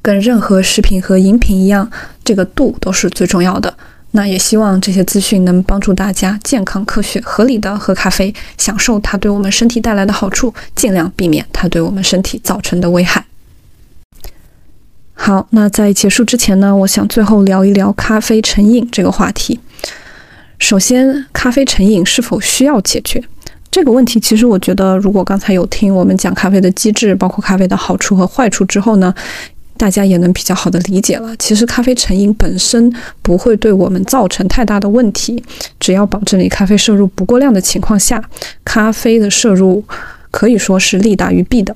[0.02, 1.90] 跟任何食品和饮品一样，
[2.24, 3.74] 这个度都是最重要的。
[4.14, 13.24] 那也希望这些资讯能帮助大家健康、科学、合理的喝咖啡，享受它对我们身体带来的好处，尽量避免它对我们身体造成的危害。
[15.24, 19.60] 好，那在结束之前呢，我想最后聊一聊咖啡成瘾这个话题。
[20.58, 23.24] 首先，咖啡成瘾是否需要解决
[23.70, 24.20] 这个问题？
[24.20, 29.14] 其实我觉得，如果刚才有听我们讲咖啡的机制，包括咖啡的好处和坏处之后呢，
[29.78, 31.38] 大家也能比较好的理解了。
[31.38, 32.92] 其实，咖啡成瘾本身
[33.22, 35.44] 不会对我们造成太大的问题，
[35.80, 38.20] 只要保证你咖啡摄入不过量的情况下，
[38.66, 39.84] 咖啡的摄入
[40.32, 41.76] 可以说是利大于弊的。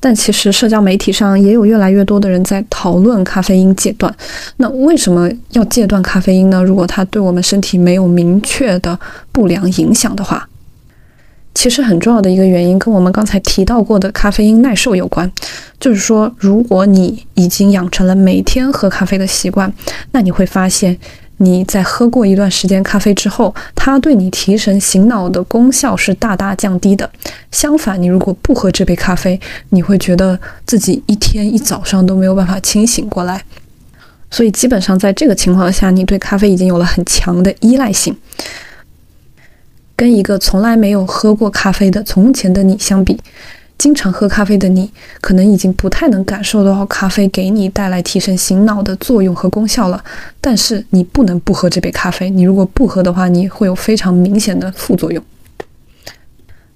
[0.00, 4.14] 但其实社交媒体上也有越来越多的人在讨论咖啡因戒断。
[4.58, 6.62] 那为什么要戒断咖啡因呢？
[6.62, 8.98] 如果它对我们身体没有明确的
[9.32, 10.48] 不良影响的话，
[11.54, 15.30] 其实很重要的一个原因跟我们刚才提到过的咖啡因耐受有关。
[15.80, 19.72] 就是说，如果你已经养成了每天喝咖啡的习惯，
[20.12, 20.98] 那你会发现。
[21.38, 27.08] 你在喝过一段时间咖啡之后，它对你提神醒脑的功效是大大降低的。
[27.50, 33.42] 相反，你如果不喝这杯咖啡，你会觉得自己一天一早上都没有办法清醒过来。
[34.30, 38.16] 所以，基本上在这个情况下，你对咖啡已经有了很强的依赖性。
[39.96, 43.18] 跟一个从来没有喝过咖啡的从前的你相比。
[43.78, 50.02] 经常喝咖啡的你，可能已经不太能感受到咖啡给你带来提神醒脑的作用和功效了。
[50.40, 55.22] 但是你不能不喝这杯咖啡，你如果不喝的话，你会有非常明显的副作用。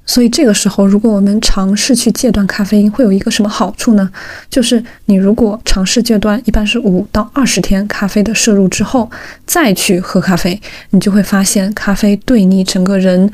[0.04, 4.10] 所以这个时候，如果我们尝试去戒断咖啡因，会有一个什么好处呢？
[4.50, 9.10] 就是你如果尝试戒断，一般是五到二十天咖啡的摄入之后，
[9.46, 13.30] 再去喝咖啡，你就会发现咖啡对你整个人。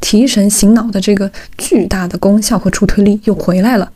[0.00, 3.90] 提神醒脑的这个巨大的功效和助推力又回来了，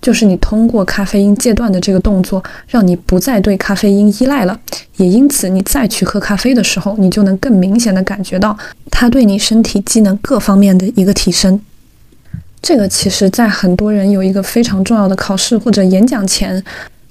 [0.00, 4.58] 就是你通过咖啡因戒断的这个动作，让你不再对咖啡因依赖了，
[4.96, 8.56] 也因此你再去喝咖啡的时候，你就能更明显的感觉到
[8.90, 11.60] 它对你身体机能各方面的一个提升。
[12.60, 16.62] 这个其实，在很多人有一个非常重要的考试或者演讲前，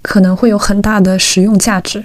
[0.01, 2.03] 可能会有很大的实用价值。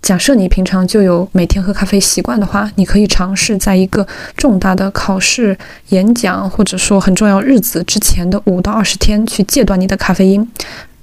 [0.00, 5.56] 假设你平常就有每天喝咖啡习惯的话，你可以尝试在一个重大的考试、
[5.88, 10.48] 演讲或者说很重要日子之前的五到二十天去戒断你的咖啡因，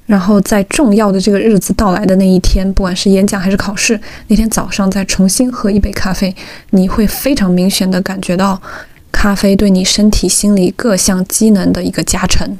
[0.05, 6.33] 然后在重要的这个日子到来的那一天，不管是演讲还是考试，那天早上再重新喝一杯咖啡，
[6.71, 8.59] 你会非常明显的感觉到
[9.11, 12.57] 咖啡对你身体、心理各项机能的一个加成。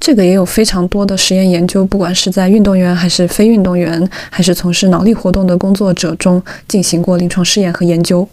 [0.00, 8.26] 这个也有非常多的实验研究，不管是在运动员还是非运动员，还是从事脑力活动的工作者中进行过临床试验和研究。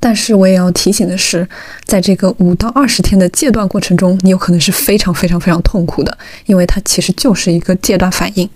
[0.00, 1.48] 但是我也要提醒的是，
[1.84, 8.48] 在这个五到二十天的戒断过程中，你有可能是非常非常非常痛苦的，因为它其实就是一个戒断反应。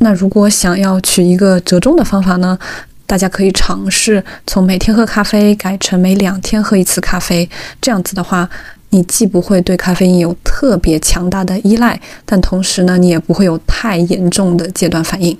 [0.00, 2.58] 那如果想要取一个折中的方法呢？
[3.06, 7.48] 大家可以尝试从每天喝咖啡改成每两天喝一次咖啡，
[7.80, 8.48] 这样子的话。
[8.90, 15.36] 你既不会对咖啡因有特别强大的依赖，但同时呢，你也不会有太严重的戒断反应。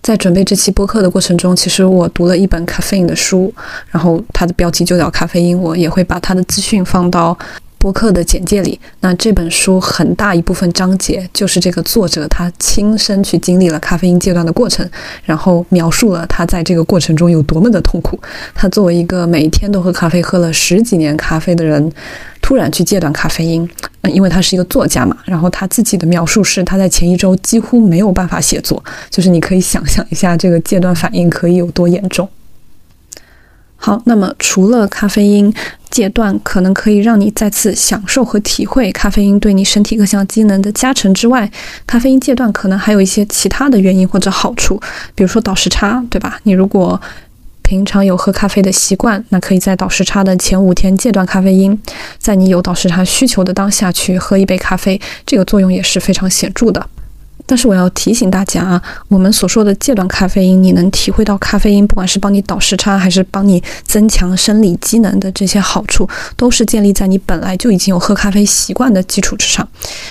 [0.00, 3.52] 在准备这期播客的过程中，其实我读了一本咖啡因的书，
[3.90, 7.36] 然后它的标题就叫《咖啡因》，我也会把它的资讯放到
[7.78, 14.88] 播客的简介里，那这本书很大一部分章节就是这个作者他亲身去经历了咖啡因戒断的过程，
[15.24, 18.18] 然后描述了他在这个过程中有多么的痛苦。
[18.52, 21.92] 他作为一个每天都喝咖啡、喝了十几年咖啡的人，
[22.42, 23.68] 突然去戒断咖啡因，
[24.02, 32.28] 嗯，因为他是一个作家嘛，然后他自己的描述是他在前一周几乎没有办法写作，就是你可以想象一下这个戒断反应可以有多严重。
[33.80, 35.54] 好，那么除了咖啡因
[35.90, 41.50] 戒断可能可以让你再次享受和体会咖啡因对你身体各项机能的加成之外，
[41.86, 44.80] 咖啡因戒断可能还有一些其他的原因或者好处，
[45.14, 46.38] 比如说倒时差，对吧？
[46.44, 47.00] 你如果
[47.62, 51.78] 平常有喝咖啡的习惯，那可以在倒时差的前五天戒断咖啡因，
[52.18, 56.88] 在你有倒时差需求的当下去喝一杯咖啡，这个作用也是非常显著的。
[57.48, 69.66] 但是我要提醒大家啊，我们所说的戒断咖啡因，你能体会到咖啡因不管是帮你倒时差，还是帮你增强生理机能的这些好处，都是建立在你本来就已经有喝咖啡习惯的基础之上。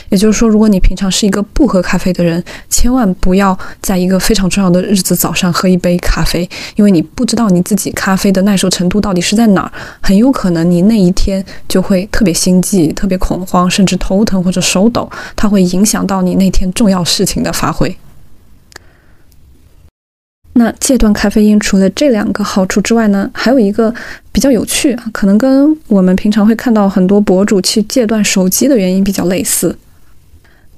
[0.09, 9.71] 也就是说，如果你平常是一个不喝咖啡的人，千万不要在一个非常重要的日子早上喝一杯咖啡，因为你不知道你自己咖啡的耐受程度到底是在哪儿，
[10.01, 17.26] 很有可能你那一天就会特别心悸、特别恐慌，甚至头疼或者手抖，它会影响到你那天重要事。
[17.27, 17.97] 情的发挥。
[20.53, 23.93] 那戒断咖啡因除了这两个好处之外呢，还有一个
[24.31, 29.77] 比较有趣啊，可能跟我们平常会看到很多博主去戒断手机的原因比较类似，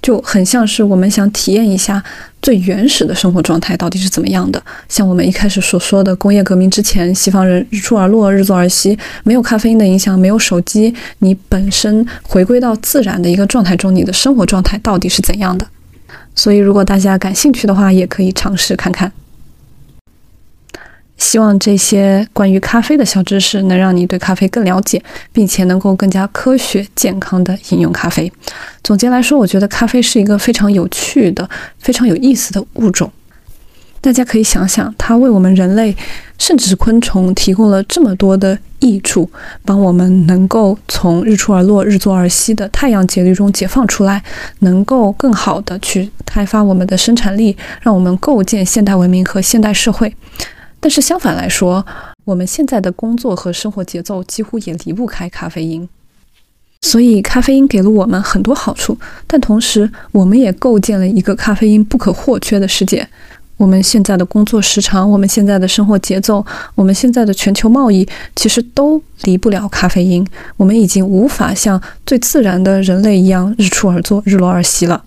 [0.01, 2.03] 就很像是我们想体验一下
[2.41, 4.61] 最原始的生活状态到底是怎么样的。
[4.89, 15.65] 像我们一开始所说的工业革命之前，西方人日出而落，日作而息，没有咖啡因的影响，没有手机，你本身回归到自然的一个状态中，你的生活状态到底是怎样的？
[16.39, 19.11] 所以，如果大家感兴趣的话，也可以尝试看看。
[21.17, 28.31] 希望这些关于咖啡的小知识能让你对咖啡更了解，并且能够更加科学、健康的饮用咖啡。
[28.81, 31.47] 总结来说，我觉得咖啡是一个非常有趣的、
[31.79, 33.11] 非常有意思的物种。
[34.01, 35.95] 大家可以想想，它为我们人类，
[36.37, 39.29] 甚至是昆虫，提供了这么多的益处，
[39.65, 44.23] 帮我们能够从日出而落、日作而息的太阳节律中解放出来，
[44.59, 50.15] 能够更好的去开发我们的生产力，让我们构建现代文明和现代社会。
[50.79, 51.85] 但是相反来说，
[52.23, 55.87] 我们现在的工作和生活节奏几乎也离不开咖啡因。
[56.81, 58.97] 所以，咖啡因给了我们很多好处，
[59.27, 63.05] 但同时，我们也构建了一个咖啡因不可或缺的世界。
[63.59, 66.45] 我们现在的工作时长，我们现在的生活节奏，
[66.75, 70.25] 我们现在的全球贸易，其实都离不了咖啡因。
[70.55, 75.03] 我们已经无法像最自然的人类一样日出而作，日落而息了。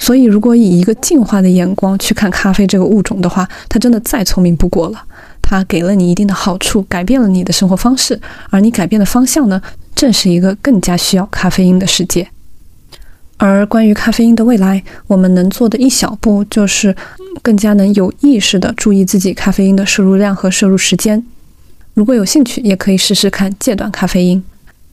[0.00, 5.04] 所以，如果以一个进化的眼光去看咖啡这个物种的话，它真的再聪明不过了。
[5.40, 8.20] 它给了你一定的好处，改变了你的生活方式，
[8.50, 9.62] 而你改变的方向呢，
[9.94, 12.28] 正是一个更加需要咖啡因的世界。
[13.38, 16.94] 而关于咖啡因的未来，我们能做的一小步就是。
[17.40, 21.24] 更加能有意识地注意自己咖啡因的摄入量和摄入时间。
[21.94, 24.42] 如果有兴趣，也可以试试看戒断咖啡因，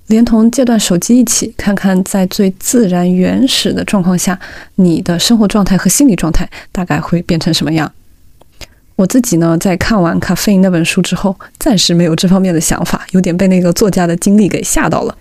[0.07, 4.39] 连同戒断手机一起，看看在最自然原始的状况下，
[4.75, 7.91] 你的生活状态和心理状态大概会变成什么样。
[8.95, 15.17] 我自己呢，在看完《咖啡因》那本书之后，暂时没有这方面的想法，有点被那个作家的经历给吓到了。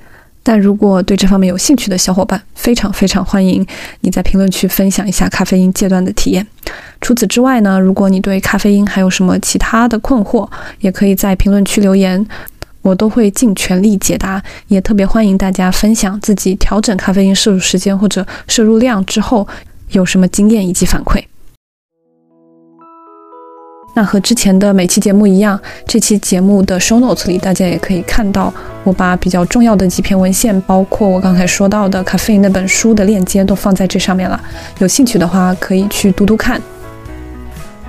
[0.47, 3.67] 但如果对这方面有兴趣的小伙伴，非常非常欢迎
[4.03, 6.47] 你在评论区分享一下咖啡因戒断的体验。
[7.01, 10.49] 除此之外呢，如果你对咖啡因还有什么其他的困惑，
[10.81, 12.25] 也可以在评论区留言，
[12.83, 14.43] 我都会尽全力解答。
[14.69, 19.49] 也特别欢迎大家分享自己调整咖啡因摄入时间或者摄入量之后
[19.89, 21.25] 有什么经验以及反馈。
[23.97, 34.39] 那和之前的每期节目一样，这期节目的 show notes 里，大家也可以看到，我把比较重要的几篇文献，包括我刚才说到的咖啡因那本书的链接，都放在这上面了。
[34.79, 36.61] 有兴趣的话，可以去读读看。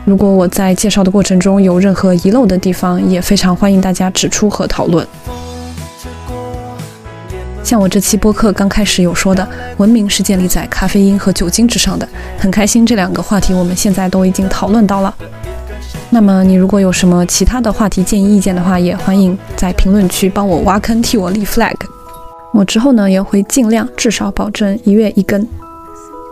[0.05, 5.05] 如果我在介绍的过程中有任何遗漏的地方，也非常欢迎大家指出和讨论。
[7.63, 9.47] 像我这期播客刚开始有说的，
[9.77, 15.11] 文明是建立在咖啡因和酒精之上的，很开心这两个话题我们现在都已经讨论到了。
[16.09, 21.75] 那么你如果有什么其他的话题建议意见的话，也欢迎在评论区帮我挖坑替我立 flag。
[22.53, 25.45] 我之后呢也会尽量至少保证一月一更。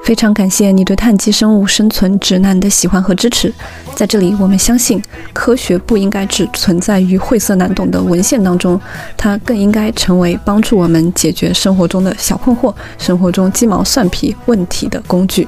[0.05, 3.53] 非常感谢你对碳基生物生存指南的喜欢和支持。
[3.95, 5.01] 在这里，我们相信
[5.31, 8.77] 科学不应该只存在于晦涩难懂的文献当中，
[9.15, 15.47] 它更应该成为帮助我们解决生活中的小困惑、生活中鸡毛蒜皮问题的工具。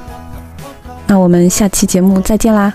[1.06, 2.74] 那我们下期节目再见啦！